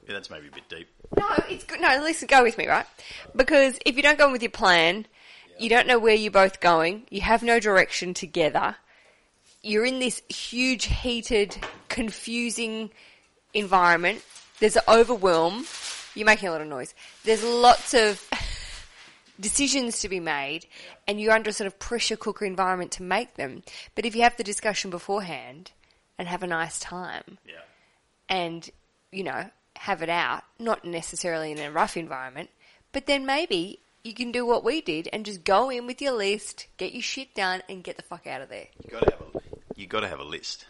that's 0.08 0.30
maybe 0.30 0.48
a 0.48 0.50
bit 0.50 0.66
deep. 0.70 0.88
No, 1.16 1.26
it's 1.48 1.64
good. 1.64 1.80
No, 1.80 1.98
listen, 2.02 2.26
go 2.26 2.42
with 2.42 2.58
me, 2.58 2.66
right? 2.66 2.86
Because 3.36 3.78
if 3.86 3.96
you 3.96 4.02
don't 4.02 4.18
go 4.18 4.26
in 4.26 4.32
with 4.32 4.42
your 4.42 4.50
plan, 4.50 5.06
you 5.58 5.68
don't 5.68 5.86
know 5.86 5.98
where 5.98 6.14
you're 6.14 6.32
both 6.32 6.60
going, 6.60 7.06
you 7.10 7.20
have 7.20 7.42
no 7.42 7.60
direction 7.60 8.14
together, 8.14 8.76
you're 9.62 9.84
in 9.86 9.98
this 10.00 10.20
huge, 10.28 10.86
heated, 10.86 11.56
confusing 11.88 12.90
environment, 13.52 14.22
there's 14.60 14.76
an 14.76 14.82
overwhelm, 14.88 15.64
you're 16.14 16.26
making 16.26 16.48
a 16.48 16.52
lot 16.52 16.60
of 16.60 16.66
noise, 16.66 16.94
there's 17.24 17.44
lots 17.44 17.94
of 17.94 18.28
decisions 19.40 20.00
to 20.00 20.08
be 20.08 20.20
made, 20.20 20.66
and 21.06 21.20
you're 21.20 21.32
under 21.32 21.50
a 21.50 21.52
sort 21.52 21.66
of 21.66 21.78
pressure 21.78 22.16
cooker 22.16 22.44
environment 22.44 22.90
to 22.92 23.02
make 23.02 23.34
them. 23.34 23.62
But 23.94 24.04
if 24.06 24.14
you 24.16 24.22
have 24.22 24.36
the 24.36 24.44
discussion 24.44 24.90
beforehand 24.90 25.70
and 26.18 26.28
have 26.28 26.42
a 26.42 26.46
nice 26.48 26.78
time, 26.78 27.38
Yeah. 27.46 27.54
and 28.28 28.68
you 29.12 29.22
know 29.24 29.50
have 29.76 30.02
it 30.02 30.08
out, 30.08 30.44
not 30.58 30.84
necessarily 30.84 31.52
in 31.52 31.58
a 31.58 31.70
rough 31.70 31.96
environment, 31.96 32.50
but 32.92 33.06
then 33.06 33.26
maybe 33.26 33.80
you 34.02 34.14
can 34.14 34.32
do 34.32 34.46
what 34.46 34.64
we 34.64 34.80
did 34.80 35.08
and 35.12 35.24
just 35.24 35.44
go 35.44 35.70
in 35.70 35.86
with 35.86 36.00
your 36.00 36.12
list, 36.12 36.66
get 36.76 36.92
your 36.92 37.02
shit 37.02 37.34
done, 37.34 37.62
and 37.68 37.82
get 37.82 37.96
the 37.96 38.02
fuck 38.02 38.26
out 38.26 38.40
of 38.40 38.48
there. 38.48 38.66
You 38.84 38.90
got 38.90 39.04
to 39.06 39.10
have 39.12 39.20
a 39.20 39.40
you 39.76 39.86
got 39.86 40.00
to 40.00 40.08
have 40.08 40.20
a 40.20 40.24
list. 40.24 40.66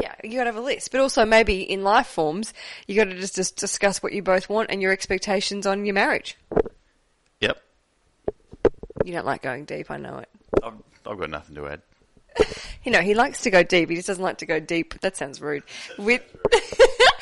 Yeah, 0.00 0.14
you 0.22 0.38
gotta 0.38 0.48
have 0.52 0.56
a 0.56 0.60
list. 0.60 0.90
But 0.90 1.00
also 1.00 1.24
maybe 1.24 1.62
in 1.62 1.82
life 1.82 2.06
forms, 2.06 2.52
you 2.86 2.96
gotta 2.96 3.18
just, 3.18 3.36
just 3.36 3.56
discuss 3.56 4.02
what 4.02 4.12
you 4.12 4.22
both 4.22 4.48
want 4.48 4.70
and 4.70 4.82
your 4.82 4.92
expectations 4.92 5.66
on 5.66 5.84
your 5.84 5.94
marriage. 5.94 6.36
Yep. 7.40 7.62
You 9.04 9.12
don't 9.12 9.26
like 9.26 9.42
going 9.42 9.64
deep, 9.64 9.90
I 9.90 9.96
know 9.96 10.18
it. 10.18 10.28
I've, 10.62 10.74
I've 11.06 11.18
got 11.18 11.30
nothing 11.30 11.54
to 11.56 11.68
add. 11.68 11.82
You 12.84 12.92
know, 12.92 13.00
he 13.00 13.14
likes 13.14 13.40
to 13.40 13.50
go 13.50 13.64
deep, 13.64 13.90
he 13.90 13.96
just 13.96 14.06
doesn't 14.06 14.22
like 14.22 14.38
to 14.38 14.46
go 14.46 14.60
deep. 14.60 15.00
That 15.00 15.16
sounds 15.16 15.40
rude. 15.40 15.64
With, 15.98 16.22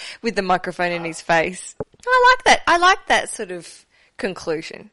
with 0.22 0.36
the 0.36 0.42
microphone 0.42 0.92
in 0.92 1.04
his 1.04 1.20
face. 1.20 1.74
I 2.06 2.34
like 2.36 2.44
that. 2.44 2.62
I 2.66 2.76
like 2.78 3.06
that 3.06 3.28
sort 3.30 3.50
of 3.50 3.86
conclusion. 4.16 4.90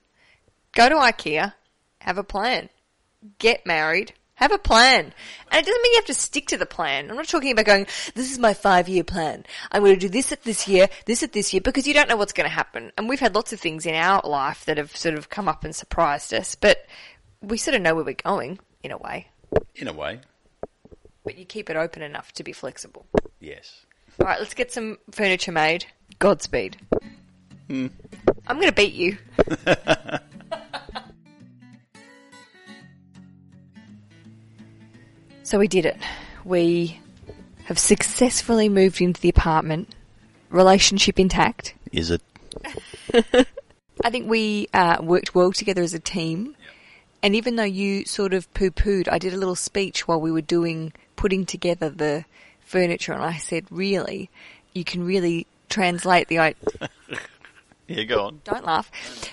Go 0.74 0.88
to 0.90 0.96
IKEA, 0.96 1.54
have 2.00 2.18
a 2.18 2.24
plan. 2.24 2.70
Get 3.38 3.66
married, 3.66 4.14
have 4.36 4.52
a 4.52 4.58
plan. 4.58 5.14
And 5.52 5.62
it 5.62 5.66
doesn't 5.66 5.82
mean 5.84 5.92
you 5.94 5.98
have 5.98 6.06
to 6.06 6.14
stick 6.14 6.48
to 6.48 6.58
the 6.58 6.66
plan. 6.66 7.10
I'm 7.10 7.18
not 7.18 7.28
talking 7.28 7.52
about 7.52 7.66
going, 7.66 7.86
this 8.16 8.32
is 8.32 8.40
my 8.40 8.54
five 8.54 8.88
year 8.90 9.04
plan. 9.04 9.46
I'm 9.72 9.84
going 9.84 9.94
to 9.94 10.00
do 10.00 10.10
this 10.10 10.32
at 10.32 10.44
this 10.44 10.68
year, 10.68 10.88
this 11.06 11.22
at 11.22 11.34
this 11.34 11.54
year, 11.54 11.62
because 11.62 11.86
you 11.86 11.94
don't 11.94 12.10
know 12.10 12.16
what's 12.16 12.34
going 12.34 12.50
to 12.50 12.56
happen. 12.56 12.92
And 12.98 13.08
we've 13.10 13.20
had 13.20 13.36
lots 13.36 13.52
of 13.54 13.60
things 13.60 13.86
in 13.86 13.94
our 13.94 14.22
life 14.28 14.66
that 14.66 14.78
have 14.78 14.96
sort 14.96 15.16
of 15.16 15.30
come 15.30 15.48
up 15.48 15.64
and 15.64 15.76
surprised 15.76 16.34
us, 16.34 16.56
but 16.56 16.86
we 17.42 17.58
sort 17.58 17.76
of 17.76 17.82
know 17.82 17.94
where 17.94 18.06
we're 18.06 18.14
going, 18.14 18.58
in 18.82 18.92
a 18.92 18.98
way. 18.98 19.28
In 19.76 19.88
a 19.88 19.94
way, 19.94 20.22
But 21.24 21.38
you 21.38 21.46
keep 21.46 21.70
it 21.70 21.76
open 21.76 22.02
enough 22.02 22.32
to 22.34 22.44
be 22.44 22.54
flexible. 22.54 23.06
yes. 23.40 23.86
All 24.20 24.28
right, 24.28 24.40
let's 24.40 24.54
get 24.54 24.72
some 24.72 24.98
furniture 25.12 25.52
made. 25.52 25.86
Godspeed. 26.20 26.78
I'm 27.70 27.90
going 28.48 28.68
to 28.68 28.74
beat 28.74 28.94
you. 28.94 29.18
so 35.44 35.58
we 35.58 35.68
did 35.68 35.86
it. 35.86 35.98
We 36.44 37.00
have 37.66 37.80
successfully 37.80 38.68
moved 38.70 39.02
into 39.02 39.22
the 39.22 39.30
apartment. 39.30 39.96
Relationship 40.50 41.18
intact. 41.20 41.74
Is 41.92 42.12
it? 42.12 42.22
I 44.04 44.10
think 44.10 44.30
we 44.30 44.68
uh, 44.74 44.98
worked 45.02 45.34
well 45.34 45.54
together 45.54 45.82
as 45.82 45.94
a 45.94 46.00
team. 46.00 46.56
And 47.24 47.36
even 47.36 47.56
though 47.56 47.64
you 47.64 48.06
sort 48.06 48.34
of 48.34 48.52
poo 48.54 48.72
pooed, 48.72 49.08
I 49.10 49.20
did 49.20 49.34
a 49.34 49.38
little 49.38 49.56
speech 49.56 50.08
while 50.08 50.20
we 50.20 50.32
were 50.32 50.42
doing, 50.42 50.92
putting 51.16 51.46
together 51.46 51.90
the 51.90 52.26
furniture, 52.72 53.14
and 53.14 53.24
I 53.24 53.38
said, 53.38 53.66
really, 53.70 54.30
you 54.74 54.84
can 54.84 55.06
really 55.06 55.46
translate 55.70 56.28
the 56.30 56.40
i- 56.40 56.56
Yeah, 57.88 58.04
go 58.04 58.22
on. 58.28 58.42
don't 58.46 58.64
laugh. 58.66 58.90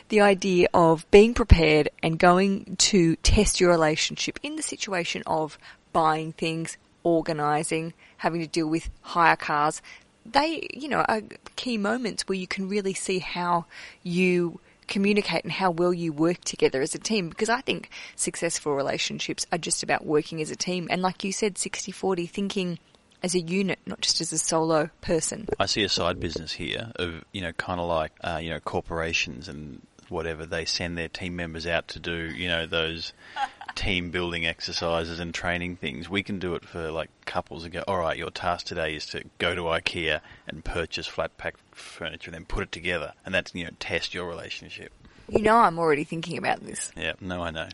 The 0.09 0.21
idea 0.21 0.67
of 0.75 1.09
being 1.13 1.33
prepared 1.33 1.91
and 2.03 2.19
going 2.19 2.75
to 2.91 3.15
test 3.17 3.61
your 3.61 3.71
relationship 3.71 4.41
in 4.43 4.57
the 4.57 4.63
situation 4.63 5.23
of 5.27 5.57
buying 5.93 6.33
things, 6.33 6.77
organising, 7.05 7.93
having 8.17 8.41
to 8.41 8.49
deal 8.49 8.67
with 8.67 8.91
hire 9.03 9.37
cars. 9.37 9.81
They, 10.27 10.67
you 10.75 10.89
know, 10.89 11.05
are 11.09 11.23
key 11.55 11.79
moments 11.79 12.27
where 12.27 12.37
you 12.37 12.49
can 12.49 12.69
really 12.69 12.95
see 12.95 13.21
how 13.21 13.67
you 14.03 14.59
communicate 14.89 15.45
and 15.45 15.53
how 15.53 15.71
well 15.71 15.95
you 15.95 16.13
work 16.13 16.41
together 16.41 16.81
as 16.83 16.95
a 16.95 16.99
team 16.99 17.29
because 17.29 17.49
I 17.51 17.61
think 17.61 17.91
successful 18.17 18.75
relationships 18.75 19.47
are 19.53 19.59
just 19.59 19.83
about 19.83 20.05
working 20.05 20.41
as 20.41 20.51
a 20.51 20.57
team 20.57 20.89
and 20.91 21.03
like 21.03 21.23
you 21.25 21.31
said 21.31 21.57
60-40 21.57 22.29
thinking 22.29 22.79
as 23.23 23.35
a 23.35 23.41
unit 23.41 23.79
not 23.87 24.01
just 24.01 24.21
as 24.21 24.33
a 24.33 24.39
solo 24.39 24.91
person. 25.01 25.49
I 25.59 25.67
see 25.67 25.83
a 25.83 25.89
side 25.89 26.21
business 26.21 26.53
here 26.53 26.93
of 26.97 27.25
you 27.33 27.41
know 27.41 27.53
kind 27.53 27.81
of 27.81 27.89
like 27.89 28.13
uh, 28.23 28.41
you 28.43 28.51
know 28.51 28.61
corporations 28.61 29.49
and 29.49 29.83
whatever 30.09 30.47
they 30.47 30.65
send 30.65 30.97
their 30.97 31.09
team 31.09 31.37
members 31.37 31.67
out 31.67 31.89
to 31.89 32.01
do 32.01 32.31
you 32.31 32.49
know 32.49 32.67
those 32.67 33.13
team 33.75 34.11
building 34.11 34.47
exercises 34.47 35.21
and 35.21 35.35
training 35.35 35.77
things. 35.77 36.09
We 36.09 36.23
can 36.23 36.39
do 36.39 36.55
it 36.55 36.65
for 36.65 36.91
like 36.91 37.11
couples 37.25 37.65
and 37.65 37.73
go. 37.73 37.85
All 37.87 37.99
right, 37.99 38.17
your 38.17 38.31
task 38.31 38.67
today 38.67 38.95
is 38.95 39.07
to 39.07 39.25
go 39.39 39.55
to 39.55 39.63
IKEA 39.63 40.21
and 40.47 40.65
purchase 40.65 41.07
flat 41.07 41.37
pack 41.39 41.57
furniture 41.73 42.31
and 42.31 42.35
then 42.35 42.45
put 42.45 42.63
it 42.63 42.73
together, 42.73 43.13
and 43.25 43.35
that's 43.35 43.55
you 43.55 43.65
know 43.65 43.71
test 43.79 44.15
your 44.15 44.29
relationship. 44.29 44.93
You 45.29 45.43
know 45.43 45.57
I'm 45.57 45.79
already 45.79 46.05
thinking 46.05 46.39
about 46.39 46.61
this. 46.61 46.91
Yeah, 46.97 47.13
no, 47.21 47.43
I 47.43 47.51
know. 47.51 47.69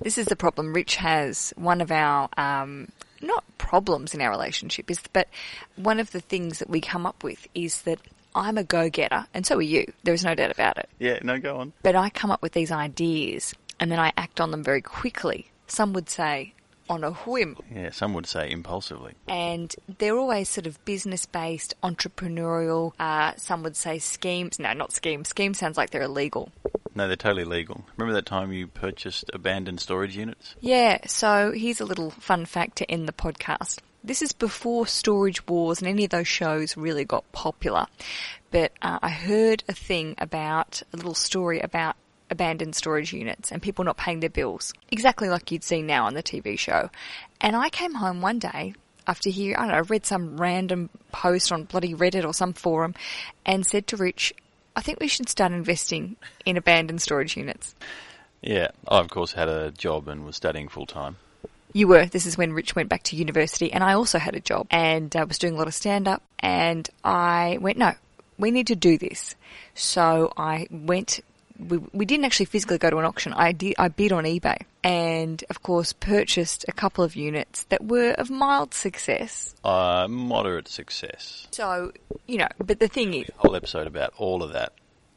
This 0.00 0.16
is 0.16 0.26
the 0.26 0.36
problem 0.36 0.72
Rich 0.72 0.96
has. 0.96 1.52
One 1.56 1.80
of 1.80 1.90
our, 1.90 2.28
um, 2.36 2.88
not 3.22 3.44
problems 3.58 4.14
in 4.14 4.20
our 4.20 4.30
relationship 4.30 4.90
is, 4.90 5.00
but 5.12 5.28
one 5.76 6.00
of 6.00 6.10
the 6.12 6.20
things 6.20 6.58
that 6.58 6.70
we 6.70 6.80
come 6.80 7.06
up 7.06 7.22
with 7.22 7.46
is 7.54 7.82
that 7.82 7.98
I'm 8.34 8.58
a 8.58 8.64
go-getter 8.64 9.26
and 9.34 9.46
so 9.46 9.56
are 9.56 9.62
you. 9.62 9.92
There 10.04 10.14
is 10.14 10.24
no 10.24 10.34
doubt 10.34 10.50
about 10.50 10.78
it. 10.78 10.88
Yeah, 10.98 11.18
no, 11.22 11.38
go 11.38 11.56
on. 11.56 11.72
But 11.82 11.96
I 11.96 12.10
come 12.10 12.30
up 12.30 12.42
with 12.42 12.52
these 12.52 12.70
ideas 12.70 13.54
and 13.80 13.90
then 13.90 13.98
I 13.98 14.12
act 14.16 14.40
on 14.40 14.50
them 14.50 14.62
very 14.62 14.82
quickly. 14.82 15.50
Some 15.66 15.92
would 15.92 16.08
say 16.08 16.54
on 16.88 17.04
a 17.04 17.12
whim. 17.12 17.56
Yeah, 17.74 17.90
some 17.90 18.14
would 18.14 18.26
say 18.26 18.50
impulsively. 18.50 19.14
And 19.28 19.74
they're 19.98 20.16
always 20.16 20.48
sort 20.48 20.66
of 20.66 20.82
business 20.84 21.26
based, 21.26 21.74
entrepreneurial. 21.82 22.92
Uh, 22.98 23.32
some 23.36 23.62
would 23.62 23.76
say 23.76 23.98
schemes. 23.98 24.58
No, 24.58 24.72
not 24.72 24.92
schemes. 24.92 25.28
Schemes 25.28 25.58
sounds 25.58 25.76
like 25.76 25.90
they're 25.90 26.02
illegal. 26.02 26.50
No, 26.98 27.06
they're 27.06 27.14
totally 27.14 27.44
legal. 27.44 27.84
Remember 27.96 28.12
that 28.14 28.26
time 28.26 28.52
you 28.52 28.66
purchased 28.66 29.30
abandoned 29.32 29.78
storage 29.78 30.16
units? 30.16 30.56
Yeah, 30.60 30.98
so 31.06 31.52
here's 31.52 31.80
a 31.80 31.84
little 31.84 32.10
fun 32.10 32.44
fact 32.44 32.78
to 32.78 32.90
end 32.90 33.06
the 33.06 33.12
podcast. 33.12 33.78
This 34.02 34.20
is 34.20 34.32
before 34.32 34.84
Storage 34.84 35.46
Wars 35.46 35.78
and 35.78 35.86
any 35.86 36.02
of 36.02 36.10
those 36.10 36.26
shows 36.26 36.76
really 36.76 37.04
got 37.04 37.30
popular. 37.30 37.86
But 38.50 38.72
uh, 38.82 38.98
I 39.00 39.10
heard 39.10 39.62
a 39.68 39.74
thing 39.74 40.16
about, 40.18 40.82
a 40.92 40.96
little 40.96 41.14
story 41.14 41.60
about 41.60 41.94
abandoned 42.30 42.74
storage 42.74 43.12
units 43.12 43.52
and 43.52 43.62
people 43.62 43.84
not 43.84 43.96
paying 43.96 44.18
their 44.18 44.28
bills. 44.28 44.74
Exactly 44.90 45.28
like 45.28 45.52
you'd 45.52 45.62
see 45.62 45.82
now 45.82 46.06
on 46.06 46.14
the 46.14 46.22
TV 46.24 46.58
show. 46.58 46.90
And 47.40 47.54
I 47.54 47.68
came 47.68 47.94
home 47.94 48.20
one 48.20 48.40
day 48.40 48.74
after 49.06 49.30
hearing, 49.30 49.54
I 49.54 49.68
don't 49.68 49.70
know, 49.70 49.86
read 49.88 50.04
some 50.04 50.36
random 50.36 50.90
post 51.12 51.52
on 51.52 51.62
bloody 51.62 51.94
Reddit 51.94 52.26
or 52.26 52.34
some 52.34 52.54
forum 52.54 52.96
and 53.46 53.64
said 53.64 53.86
to 53.86 53.96
Rich, 53.96 54.34
I 54.78 54.80
think 54.80 55.00
we 55.00 55.08
should 55.08 55.28
start 55.28 55.50
investing 55.50 56.14
in 56.46 56.56
abandoned 56.56 57.02
storage 57.02 57.36
units. 57.36 57.74
Yeah, 58.40 58.68
I 58.86 59.00
of 59.00 59.08
course 59.08 59.32
had 59.32 59.48
a 59.48 59.72
job 59.72 60.06
and 60.06 60.24
was 60.24 60.36
studying 60.36 60.68
full 60.68 60.86
time. 60.86 61.16
You 61.72 61.88
were. 61.88 62.06
This 62.06 62.26
is 62.26 62.38
when 62.38 62.52
Rich 62.52 62.76
went 62.76 62.88
back 62.88 63.02
to 63.04 63.16
university, 63.16 63.72
and 63.72 63.82
I 63.82 63.94
also 63.94 64.20
had 64.20 64.36
a 64.36 64.40
job 64.40 64.68
and 64.70 65.16
I 65.16 65.24
was 65.24 65.36
doing 65.36 65.54
a 65.54 65.56
lot 65.56 65.66
of 65.66 65.74
stand 65.74 66.06
up. 66.06 66.22
And 66.38 66.88
I 67.02 67.58
went, 67.60 67.76
no, 67.76 67.94
we 68.38 68.52
need 68.52 68.68
to 68.68 68.76
do 68.76 68.98
this. 68.98 69.34
So 69.74 70.32
I 70.36 70.68
went. 70.70 71.18
We, 71.58 71.78
we 71.92 72.04
didn't 72.04 72.24
actually 72.24 72.46
physically 72.46 72.78
go 72.78 72.90
to 72.90 72.98
an 72.98 73.04
auction. 73.04 73.32
I 73.32 73.52
did. 73.52 73.74
I 73.78 73.88
bid 73.88 74.12
on 74.12 74.24
eBay, 74.24 74.58
and 74.84 75.42
of 75.50 75.62
course 75.62 75.92
purchased 75.92 76.64
a 76.68 76.72
couple 76.72 77.04
of 77.04 77.16
units 77.16 77.64
that 77.64 77.84
were 77.84 78.12
of 78.12 78.30
mild 78.30 78.74
success. 78.74 79.54
Uh, 79.64 80.06
moderate 80.08 80.68
success. 80.68 81.48
So 81.50 81.92
you 82.26 82.38
know, 82.38 82.48
but 82.58 82.78
the 82.80 82.88
thing 82.88 83.14
is, 83.14 83.28
Whole 83.36 83.56
episode 83.56 83.86
about 83.86 84.14
all 84.16 84.42
of 84.42 84.52
that 84.52 84.72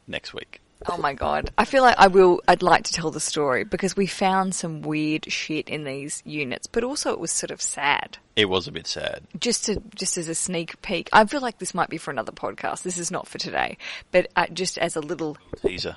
next 0.06 0.34
week. 0.34 0.60
Oh 0.88 0.96
my 0.96 1.14
god. 1.14 1.50
I 1.56 1.64
feel 1.64 1.82
like 1.82 1.96
I 1.98 2.08
will 2.08 2.40
I'd 2.48 2.62
like 2.62 2.84
to 2.84 2.92
tell 2.92 3.10
the 3.10 3.20
story 3.20 3.64
because 3.64 3.96
we 3.96 4.06
found 4.06 4.54
some 4.54 4.82
weird 4.82 5.30
shit 5.30 5.68
in 5.68 5.84
these 5.84 6.22
units, 6.26 6.66
but 6.66 6.84
also 6.84 7.12
it 7.12 7.20
was 7.20 7.30
sort 7.30 7.50
of 7.50 7.62
sad. 7.62 8.18
It 8.34 8.46
was 8.46 8.66
a 8.66 8.72
bit 8.72 8.86
sad. 8.86 9.22
Just 9.38 9.66
to 9.66 9.80
just 9.94 10.18
as 10.18 10.28
a 10.28 10.34
sneak 10.34 10.80
peek. 10.82 11.08
I 11.12 11.24
feel 11.26 11.40
like 11.40 11.58
this 11.58 11.74
might 11.74 11.88
be 11.88 11.98
for 11.98 12.10
another 12.10 12.32
podcast. 12.32 12.82
This 12.82 12.98
is 12.98 13.10
not 13.10 13.28
for 13.28 13.38
today, 13.38 13.78
but 14.10 14.28
uh, 14.34 14.46
just 14.52 14.78
as 14.78 14.96
a 14.96 15.00
little 15.00 15.36
Teaser. 15.60 15.96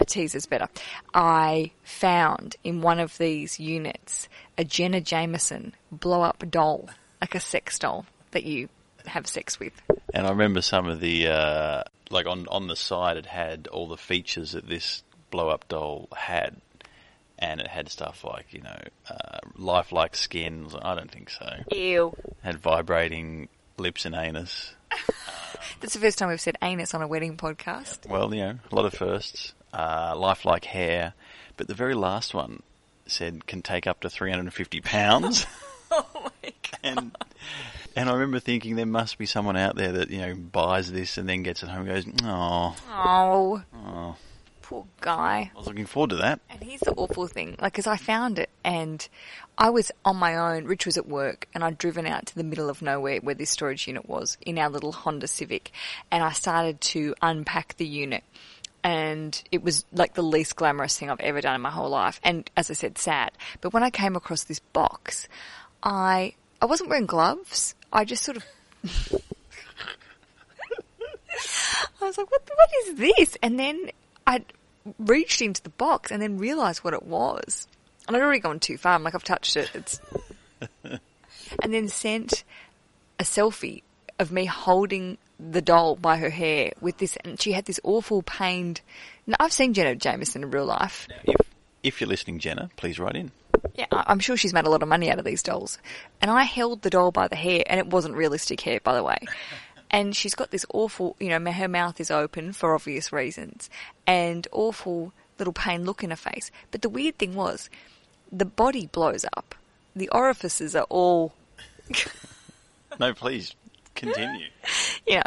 A 0.00 0.04
teaser's 0.04 0.46
better. 0.46 0.68
I 1.14 1.72
found 1.82 2.56
in 2.64 2.80
one 2.80 2.98
of 3.00 3.16
these 3.18 3.60
units 3.60 4.28
a 4.56 4.64
Jenna 4.64 5.00
Jameson 5.00 5.74
blow 5.90 6.22
up 6.22 6.44
doll, 6.50 6.88
like 7.20 7.34
a 7.34 7.40
sex 7.40 7.78
doll 7.78 8.06
that 8.32 8.44
you 8.44 8.68
have 9.06 9.26
sex 9.26 9.58
with. 9.58 9.72
And 10.14 10.26
I 10.26 10.30
remember 10.30 10.62
some 10.62 10.88
of 10.88 11.00
the, 11.00 11.28
uh, 11.28 11.82
like 12.10 12.26
on, 12.26 12.46
on 12.48 12.66
the 12.66 12.76
side 12.76 13.16
it 13.16 13.26
had 13.26 13.66
all 13.68 13.88
the 13.88 13.96
features 13.96 14.52
that 14.52 14.68
this 14.68 15.02
blow 15.30 15.48
up 15.48 15.68
doll 15.68 16.08
had. 16.16 16.56
And 17.38 17.58
it 17.60 17.68
had 17.68 17.88
stuff 17.88 18.22
like, 18.22 18.52
you 18.52 18.60
know, 18.60 18.78
uh, 19.08 19.38
lifelike 19.56 20.14
skins. 20.14 20.74
I 20.80 20.94
don't 20.94 21.10
think 21.10 21.30
so. 21.30 21.48
Ew. 21.72 22.14
had 22.42 22.58
vibrating 22.58 23.48
lips 23.78 24.04
and 24.04 24.14
anus. 24.14 24.74
That's 25.80 25.94
the 25.94 26.00
first 26.00 26.18
time 26.18 26.28
we've 26.28 26.40
said 26.40 26.58
anus 26.60 26.92
on 26.94 27.00
a 27.00 27.08
wedding 27.08 27.38
podcast. 27.38 28.06
Well, 28.08 28.34
you 28.34 28.42
know, 28.42 28.58
a 28.70 28.74
lot 28.74 28.84
of 28.84 28.92
firsts. 28.92 29.54
Uh, 29.72 30.14
lifelike 30.16 30.64
hair. 30.64 31.14
But 31.56 31.68
the 31.68 31.74
very 31.74 31.94
last 31.94 32.34
one 32.34 32.62
said 33.06 33.46
can 33.46 33.62
take 33.62 33.86
up 33.86 34.00
to 34.00 34.10
350 34.10 34.80
pounds. 34.80 35.46
Oh 35.92 36.06
my 36.22 36.52
god. 36.62 36.78
and 36.84 37.16
and 37.96 38.08
I 38.08 38.12
remember 38.12 38.38
thinking 38.38 38.76
there 38.76 38.86
must 38.86 39.18
be 39.18 39.26
someone 39.26 39.56
out 39.56 39.74
there 39.74 39.90
that 39.90 40.08
you 40.10 40.18
know 40.18 40.36
buys 40.36 40.92
this 40.92 41.18
and 41.18 41.28
then 41.28 41.42
gets 41.42 41.64
it 41.64 41.68
home 41.68 41.88
and 41.88 42.04
goes, 42.04 42.14
oh, 42.22 42.76
Oh, 42.88 43.62
oh. 43.74 44.16
poor 44.62 44.86
guy. 45.00 45.50
I 45.52 45.58
was 45.58 45.66
looking 45.66 45.86
forward 45.86 46.10
to 46.10 46.16
that. 46.18 46.38
And 46.48 46.62
here's 46.62 46.78
the 46.82 46.92
awful 46.92 47.26
thing, 47.26 47.56
like, 47.60 47.72
because 47.72 47.88
I 47.88 47.96
found 47.96 48.38
it 48.38 48.50
and 48.62 49.06
I 49.58 49.70
was 49.70 49.90
on 50.04 50.16
my 50.16 50.36
own. 50.36 50.66
Rich 50.66 50.86
was 50.86 50.96
at 50.96 51.08
work 51.08 51.48
and 51.52 51.64
I'd 51.64 51.76
driven 51.76 52.06
out 52.06 52.26
to 52.26 52.36
the 52.36 52.44
middle 52.44 52.70
of 52.70 52.80
nowhere 52.82 53.18
where 53.18 53.34
this 53.34 53.50
storage 53.50 53.88
unit 53.88 54.08
was 54.08 54.38
in 54.42 54.58
our 54.58 54.70
little 54.70 54.92
Honda 54.92 55.26
Civic 55.26 55.72
and 56.12 56.22
I 56.22 56.30
started 56.30 56.80
to 56.82 57.16
unpack 57.20 57.76
the 57.78 57.86
unit. 57.86 58.22
And 58.82 59.42
it 59.52 59.62
was 59.62 59.84
like 59.92 60.14
the 60.14 60.22
least 60.22 60.56
glamorous 60.56 60.98
thing 60.98 61.10
I've 61.10 61.20
ever 61.20 61.40
done 61.40 61.54
in 61.54 61.60
my 61.60 61.70
whole 61.70 61.90
life. 61.90 62.20
And 62.22 62.50
as 62.56 62.70
I 62.70 62.74
said, 62.74 62.98
sad. 62.98 63.32
But 63.60 63.72
when 63.72 63.82
I 63.82 63.90
came 63.90 64.16
across 64.16 64.44
this 64.44 64.60
box, 64.60 65.28
I 65.82 66.34
I 66.60 66.66
wasn't 66.66 66.90
wearing 66.90 67.06
gloves. 67.06 67.74
I 67.92 68.04
just 68.04 68.22
sort 68.22 68.36
of 68.38 68.44
I 72.00 72.04
was 72.04 72.18
like, 72.18 72.30
what, 72.30 72.42
what 72.54 72.70
is 72.86 72.94
this? 72.96 73.36
And 73.42 73.58
then 73.58 73.90
I 74.26 74.44
reached 74.98 75.42
into 75.42 75.62
the 75.62 75.70
box 75.70 76.10
and 76.10 76.20
then 76.22 76.38
realized 76.38 76.82
what 76.82 76.94
it 76.94 77.04
was. 77.04 77.68
And 78.08 78.16
I'd 78.16 78.22
already 78.22 78.40
gone 78.40 78.60
too 78.60 78.78
far. 78.78 78.94
I'm 78.94 79.02
like, 79.02 79.14
I've 79.14 79.24
touched 79.24 79.56
it. 79.56 79.70
It's, 79.74 80.00
and 80.84 81.72
then 81.74 81.88
sent 81.88 82.44
a 83.18 83.24
selfie 83.24 83.82
of 84.18 84.32
me 84.32 84.46
holding 84.46 85.18
the 85.50 85.62
doll 85.62 85.96
by 85.96 86.16
her 86.18 86.30
hair 86.30 86.72
with 86.80 86.98
this, 86.98 87.16
and 87.24 87.40
she 87.40 87.52
had 87.52 87.64
this 87.64 87.80
awful 87.82 88.22
pained. 88.22 88.80
Now, 89.26 89.36
I've 89.40 89.52
seen 89.52 89.74
Jenna 89.74 89.94
Jameson 89.94 90.42
in 90.42 90.50
real 90.50 90.66
life. 90.66 91.08
If, 91.24 91.36
if 91.82 92.00
you're 92.00 92.08
listening, 92.08 92.38
Jenna, 92.38 92.70
please 92.76 92.98
write 92.98 93.16
in. 93.16 93.32
Yeah, 93.74 93.86
I'm 93.90 94.18
sure 94.18 94.36
she's 94.36 94.54
made 94.54 94.66
a 94.66 94.70
lot 94.70 94.82
of 94.82 94.88
money 94.88 95.10
out 95.10 95.18
of 95.18 95.24
these 95.24 95.42
dolls. 95.42 95.78
And 96.20 96.30
I 96.30 96.44
held 96.44 96.82
the 96.82 96.90
doll 96.90 97.10
by 97.10 97.28
the 97.28 97.36
hair, 97.36 97.62
and 97.66 97.78
it 97.78 97.86
wasn't 97.86 98.16
realistic 98.16 98.60
hair, 98.60 98.80
by 98.82 98.94
the 98.94 99.04
way. 99.04 99.18
And 99.92 100.14
she's 100.14 100.36
got 100.36 100.52
this 100.52 100.64
awful, 100.72 101.16
you 101.18 101.36
know, 101.36 101.50
her 101.50 101.66
mouth 101.66 101.98
is 101.98 102.12
open 102.12 102.52
for 102.52 102.76
obvious 102.76 103.12
reasons, 103.12 103.68
and 104.06 104.46
awful 104.52 105.12
little 105.36 105.52
pain 105.52 105.84
look 105.84 106.04
in 106.04 106.10
her 106.10 106.16
face. 106.16 106.52
But 106.70 106.82
the 106.82 106.88
weird 106.88 107.18
thing 107.18 107.34
was, 107.34 107.68
the 108.30 108.44
body 108.44 108.86
blows 108.86 109.24
up. 109.36 109.56
The 109.96 110.08
orifices 110.10 110.76
are 110.76 110.86
all, 110.88 111.32
No, 113.00 113.14
please 113.14 113.54
continue. 113.94 114.46
you 115.10 115.22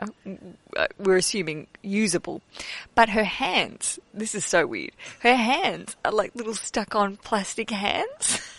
know, 0.76 0.88
we're 0.98 1.18
assuming 1.18 1.68
usable. 1.82 2.42
But 2.96 3.10
her 3.10 3.24
hands, 3.24 4.00
this 4.14 4.34
is 4.36 4.46
so 4.46 4.66
weird, 4.66 4.92
her 5.20 5.36
hands 5.36 5.96
are 6.06 6.12
like 6.12 6.34
little 6.36 6.54
stuck 6.56 6.96
on 6.96 7.18
plastic 7.18 7.70
hands. 7.70 8.50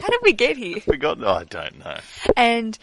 How 0.00 0.08
did 0.08 0.20
we 0.22 0.32
get 0.32 0.56
here? 0.56 0.80
Forgotten? 0.80 1.24
Oh, 1.24 1.32
I 1.34 1.44
don't 1.44 1.78
know. 1.78 1.98
and 2.36 2.78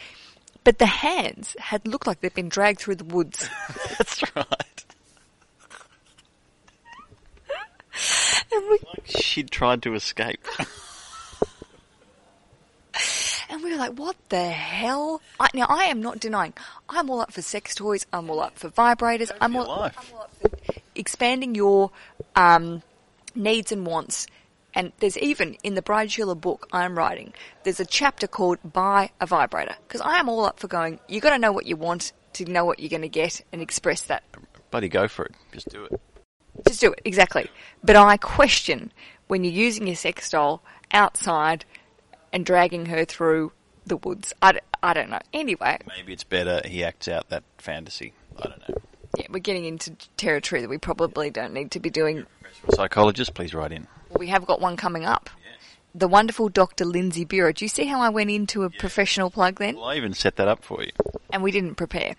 but 0.63 0.79
the 0.79 0.85
hands 0.87 1.55
had 1.59 1.87
looked 1.87 2.07
like 2.07 2.21
they'd 2.21 2.33
been 2.33 2.49
dragged 2.49 2.79
through 2.79 2.95
the 2.95 3.03
woods. 3.03 3.47
That's 3.97 4.23
right. 4.35 4.85
and, 8.51 8.63
we, 8.69 8.79
She'd 9.05 9.51
tried 9.51 9.83
to 9.83 9.93
escape. 9.93 10.43
and 13.49 13.63
we 13.63 13.71
were 13.71 13.74
like, 13.87 13.99
what 13.99 14.15
the 14.29 14.49
hell? 14.49 15.21
I, 15.39 15.47
now, 15.53 15.65
I 15.69 15.85
am 15.85 16.01
not 16.01 16.19
denying. 16.19 16.53
I'm 16.89 17.09
all 17.09 17.21
up 17.21 17.31
for 17.31 17.41
sex 17.41 17.75
toys. 17.75 18.05
I'm 18.11 18.29
all 18.29 18.39
up 18.39 18.57
for 18.57 18.69
vibrators. 18.69 19.31
I'm 19.41 19.55
all. 19.55 19.63
I'm 19.63 19.69
all 19.69 19.83
up 19.83 20.35
for 20.41 20.49
expanding 20.95 21.55
your 21.55 21.91
um, 22.35 22.81
needs 23.35 23.71
and 23.71 23.85
wants. 23.85 24.27
And 24.73 24.91
there's 24.99 25.17
even 25.19 25.55
in 25.63 25.75
the 25.75 25.81
Bride 25.81 26.11
Sheila 26.11 26.35
book 26.35 26.67
I'm 26.71 26.97
writing, 26.97 27.33
there's 27.63 27.79
a 27.79 27.85
chapter 27.85 28.27
called 28.27 28.59
Buy 28.63 29.11
a 29.21 29.25
Vibrator. 29.25 29.75
Because 29.87 30.01
I 30.01 30.19
am 30.19 30.27
all 30.27 30.45
up 30.45 30.59
for 30.59 30.67
going, 30.67 30.99
You've 31.07 31.23
got 31.23 31.29
to 31.29 31.39
know 31.39 31.53
what 31.53 31.65
you 31.65 31.77
want 31.77 32.11
to 32.33 32.45
know 32.45 32.65
what 32.65 32.79
you're 32.79 32.89
going 32.89 33.01
to 33.01 33.07
get 33.07 33.41
and 33.53 33.61
express 33.61 34.01
that 34.01 34.23
Buddy, 34.75 34.89
go 34.89 35.07
for 35.07 35.23
it. 35.23 35.31
Just 35.53 35.69
do 35.69 35.85
it. 35.85 36.01
Just 36.67 36.81
do 36.81 36.91
it, 36.91 36.99
exactly. 37.05 37.49
But 37.81 37.95
I 37.95 38.17
question 38.17 38.91
when 39.27 39.45
you're 39.45 39.53
using 39.53 39.87
your 39.87 39.95
sex 39.95 40.29
doll 40.29 40.61
outside 40.91 41.63
and 42.33 42.45
dragging 42.45 42.87
her 42.87 43.05
through 43.05 43.53
the 43.85 43.97
woods. 43.97 44.33
I, 44.41 44.53
d- 44.53 44.59
I 44.83 44.93
don't 44.93 45.09
know. 45.09 45.19
Anyway, 45.33 45.79
Maybe 45.87 46.13
it's 46.13 46.23
better 46.23 46.61
he 46.65 46.83
acts 46.83 47.07
out 47.07 47.29
that 47.29 47.43
fantasy. 47.57 48.13
I 48.39 48.47
don't 48.49 48.69
know. 48.69 48.75
yeah, 49.17 49.27
we're 49.29 49.39
getting 49.39 49.65
into 49.65 49.91
territory 50.17 50.61
that 50.61 50.69
we 50.69 50.77
probably 50.77 51.29
don't 51.29 51.53
need 51.53 51.71
to 51.71 51.79
be 51.79 51.89
doing. 51.89 52.25
Psychologist, 52.69 53.33
please 53.33 53.53
write 53.53 53.71
in. 53.71 53.87
We 54.17 54.27
have 54.27 54.45
got 54.45 54.61
one 54.61 54.77
coming 54.77 55.05
up. 55.05 55.29
The 55.97 56.09
wonderful 56.09 56.49
Dr. 56.49 56.83
Lindsay 56.83 57.23
Bureau. 57.23 57.53
Do 57.53 57.63
you 57.63 57.69
see 57.69 57.85
how 57.85 58.01
I 58.01 58.09
went 58.09 58.29
into 58.29 58.63
a 58.63 58.69
professional 58.69 59.29
plug 59.31 59.59
then? 59.59 59.75
Well, 59.77 59.85
I 59.85 59.95
even 59.95 60.11
set 60.13 60.35
that 60.35 60.47
up 60.49 60.61
for 60.61 60.83
you. 60.83 60.91
and 61.31 61.41
we 61.41 61.51
didn't 61.51 61.75
prepare. 61.75 62.15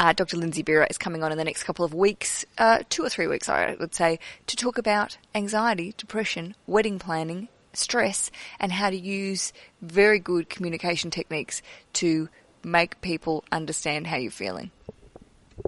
Uh, 0.00 0.12
Dr. 0.12 0.36
Lindsay 0.36 0.62
Bureau 0.62 0.84
is 0.90 0.98
coming 0.98 1.22
on 1.22 1.30
in 1.30 1.38
the 1.38 1.44
next 1.44 1.62
couple 1.62 1.84
of 1.84 1.94
weeks, 1.94 2.44
uh, 2.58 2.80
two 2.88 3.04
or 3.04 3.08
three 3.08 3.28
weeks, 3.28 3.48
I 3.48 3.76
would 3.78 3.94
say, 3.94 4.18
to 4.48 4.56
talk 4.56 4.78
about 4.78 5.16
anxiety, 5.32 5.94
depression, 5.96 6.56
wedding 6.66 6.98
planning, 6.98 7.46
stress, 7.72 8.30
and 8.58 8.72
how 8.72 8.90
to 8.90 8.96
use 8.96 9.52
very 9.82 10.18
good 10.18 10.48
communication 10.50 11.10
techniques 11.10 11.62
to 11.94 12.28
make 12.62 13.00
people 13.00 13.44
understand 13.52 14.06
how 14.06 14.16
you're 14.16 14.30
feeling. 14.30 14.70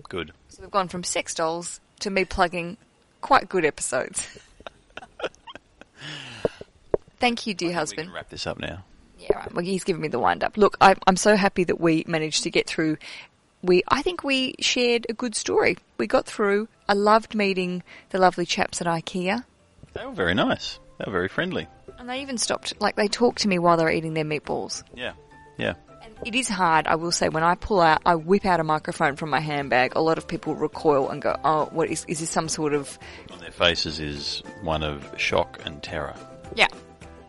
Good. 0.09 0.33
So 0.49 0.63
we've 0.63 0.71
gone 0.71 0.89
from 0.89 1.05
sex 1.05 1.35
dolls 1.35 1.81
to 2.01 2.11
me 2.11 2.25
plugging 2.25 2.77
quite 3.21 3.49
good 3.49 3.65
episodes. 3.65 4.27
Thank 7.19 7.47
you, 7.47 7.55
dear 7.55 7.69
We 7.69 7.75
husband. 7.75 8.09
can 8.09 8.15
wrap 8.15 8.29
this 8.31 8.47
up 8.47 8.59
now. 8.59 8.85
Yeah, 9.19 9.37
right. 9.39 9.55
Well, 9.55 9.65
he's 9.65 9.85
giving 9.85 10.03
me 10.03 10.09
the 10.09 10.19
wind 10.19 10.43
up. 10.43 10.57
Look, 10.57 10.77
I, 10.81 10.97
I'm 11.07 11.17
so 11.17 11.37
happy 11.37 11.63
that 11.65 11.81
we 11.81 12.05
managed 12.09 12.43
to 12.43 12.51
get 12.51 12.67
through. 12.67 12.97
We, 13.63 13.85
I 13.87 14.03
think 14.03 14.25
we 14.25 14.57
shared 14.59 15.07
a 15.09 15.13
good 15.13 15.37
story. 15.37 15.77
We 15.99 16.09
got 16.09 16.27
through. 16.27 16.67
I 16.89 16.95
loved 16.95 17.35
meeting 17.37 17.85
the 18.11 18.19
lovely 18.19 18.45
chaps 18.45 18.81
at 18.81 18.89
IKEA, 18.89 19.45
They 19.93 20.05
were 20.05 20.13
very 20.13 20.35
nice. 20.35 20.81
They 20.99 21.05
were 21.07 21.13
very 21.13 21.29
friendly. 21.29 21.69
And 22.03 22.11
they 22.11 22.21
even 22.21 22.37
stopped. 22.37 22.75
Like 22.81 22.97
they 22.97 23.07
talked 23.07 23.43
to 23.43 23.49
me 23.49 23.61
while 23.61 23.77
they 23.77 23.85
were 23.85 23.91
eating 23.91 24.13
their 24.15 24.25
meatballs. 24.25 24.83
Yeah. 24.93 25.13
Yeah. 25.57 25.75
And 26.03 26.13
it 26.27 26.35
is 26.35 26.49
hard, 26.49 26.89
I 26.89 26.97
will 26.97 27.13
say. 27.13 27.29
When 27.29 27.45
I 27.45 27.55
pull 27.55 27.81
out, 27.81 28.03
I 28.05 28.17
whip 28.17 28.45
out 28.45 28.59
a 28.59 28.65
microphone 28.65 29.15
from 29.15 29.31
my 29.31 29.39
handbag. 29.39 29.95
A 29.95 30.01
lot 30.01 30.19
of 30.19 30.27
people 30.27 30.57
recoil 30.57 31.09
and 31.11 31.23
go, 31.23 31.39
"Oh, 31.45 31.67
what 31.67 31.89
is? 31.89 32.05
Is 32.09 32.19
this 32.19 32.29
some 32.29 32.49
sort 32.49 32.75
of?" 32.75 32.99
On 33.33 33.39
their 33.39 33.53
faces 33.53 34.01
is 34.01 34.43
one 34.63 34.83
of 34.83 35.09
shock 35.17 35.61
and 35.65 35.81
terror. 35.81 36.15
Yeah. 36.57 36.67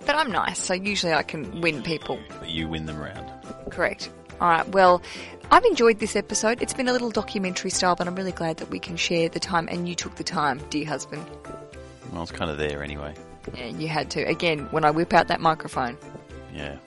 But 0.08 0.16
I'm 0.16 0.32
nice, 0.32 0.60
so 0.60 0.74
usually 0.74 1.14
I 1.14 1.24
can 1.24 1.62
win 1.62 1.84
people. 1.84 2.20
But 2.40 2.50
you 2.50 2.68
win 2.68 2.88
them 2.88 3.00
round. 3.00 3.32
Correct. 3.70 4.10
All 4.42 4.50
right. 4.50 4.68
Well, 4.70 5.04
I've 5.52 5.64
enjoyed 5.66 6.00
this 6.00 6.16
episode. 6.16 6.64
It's 6.64 6.74
been 6.74 6.88
a 6.88 6.92
little 6.92 7.12
documentary 7.12 7.70
style, 7.70 7.96
but 7.96 8.08
I'm 8.08 8.16
really 8.16 8.32
glad 8.32 8.58
that 8.58 8.72
we 8.72 8.80
can 8.80 8.98
share 8.98 9.30
the 9.30 9.40
time, 9.40 9.70
and 9.72 9.88
you 9.88 9.94
took 9.94 10.16
the 10.16 10.24
time, 10.24 10.60
dear 10.72 10.86
husband. 10.88 11.24
Well, 12.12 12.24
it's 12.24 12.32
kind 12.32 12.50
of 12.50 12.58
there 12.58 12.84
anyway. 12.84 13.14
Yeah, 13.56 13.66
you 13.68 13.88
had 13.88 14.10
to. 14.12 14.22
Again, 14.22 14.68
when 14.72 14.86
I 14.86 14.92
whip 14.92 15.14
out 15.14 15.28
that 15.28 15.42
microphone, 15.42 15.98
Yeah. 16.54 16.78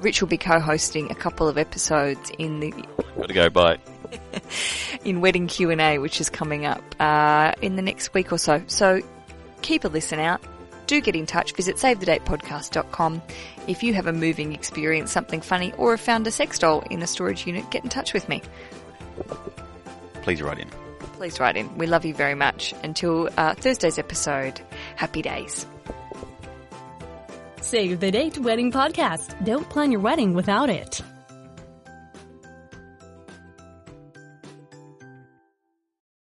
Rich 0.00 0.20
will 0.20 0.28
be 0.28 0.36
co-hosting 0.36 1.10
a 1.10 1.14
couple 1.14 1.48
of 1.48 1.56
episodes 1.56 2.30
in 2.38 2.60
the 2.60 2.70
Got 3.16 3.28
to 3.28 3.34
go. 3.34 3.48
Bye. 3.50 3.78
in 5.04 5.20
wedding 5.20 5.46
Q 5.46 5.70
and 5.70 5.80
A, 5.80 5.98
which 5.98 6.20
is 6.20 6.28
coming 6.28 6.66
up 6.66 6.82
uh, 7.00 7.52
in 7.62 7.76
the 7.76 7.82
next 7.82 8.12
week 8.12 8.30
or 8.30 8.38
so. 8.38 8.62
So 8.66 9.00
keep 9.62 9.84
a 9.84 9.88
listen 9.88 10.18
out. 10.18 10.42
Do 10.86 11.00
get 11.00 11.16
in 11.16 11.26
touch. 11.26 11.52
Visit 11.54 11.76
savethedatepodcast.com. 11.76 13.22
If 13.66 13.82
you 13.82 13.94
have 13.94 14.06
a 14.06 14.12
moving 14.12 14.52
experience, 14.52 15.10
something 15.10 15.40
funny, 15.40 15.72
or 15.78 15.92
have 15.92 16.00
found 16.00 16.26
a 16.26 16.30
sex 16.30 16.58
doll 16.58 16.80
in 16.90 17.02
a 17.02 17.06
storage 17.06 17.46
unit, 17.46 17.68
get 17.70 17.82
in 17.82 17.90
touch 17.90 18.12
with 18.12 18.28
me. 18.28 18.42
Please 20.22 20.42
write 20.42 20.58
in. 20.58 20.68
Please 21.16 21.40
write 21.40 21.56
in. 21.56 21.78
We 21.78 21.86
love 21.86 22.04
you 22.04 22.14
very 22.14 22.34
much. 22.34 22.74
Until 22.82 23.30
uh, 23.38 23.54
Thursday's 23.54 23.98
episode, 23.98 24.60
happy 24.96 25.22
days. 25.22 25.66
Save 27.62 28.00
the 28.00 28.10
Date 28.10 28.38
Wedding 28.38 28.70
Podcast. 28.70 29.42
Don't 29.44 29.68
plan 29.68 29.90
your 29.90 30.02
wedding 30.02 30.34
without 30.34 30.68
it. 30.68 31.00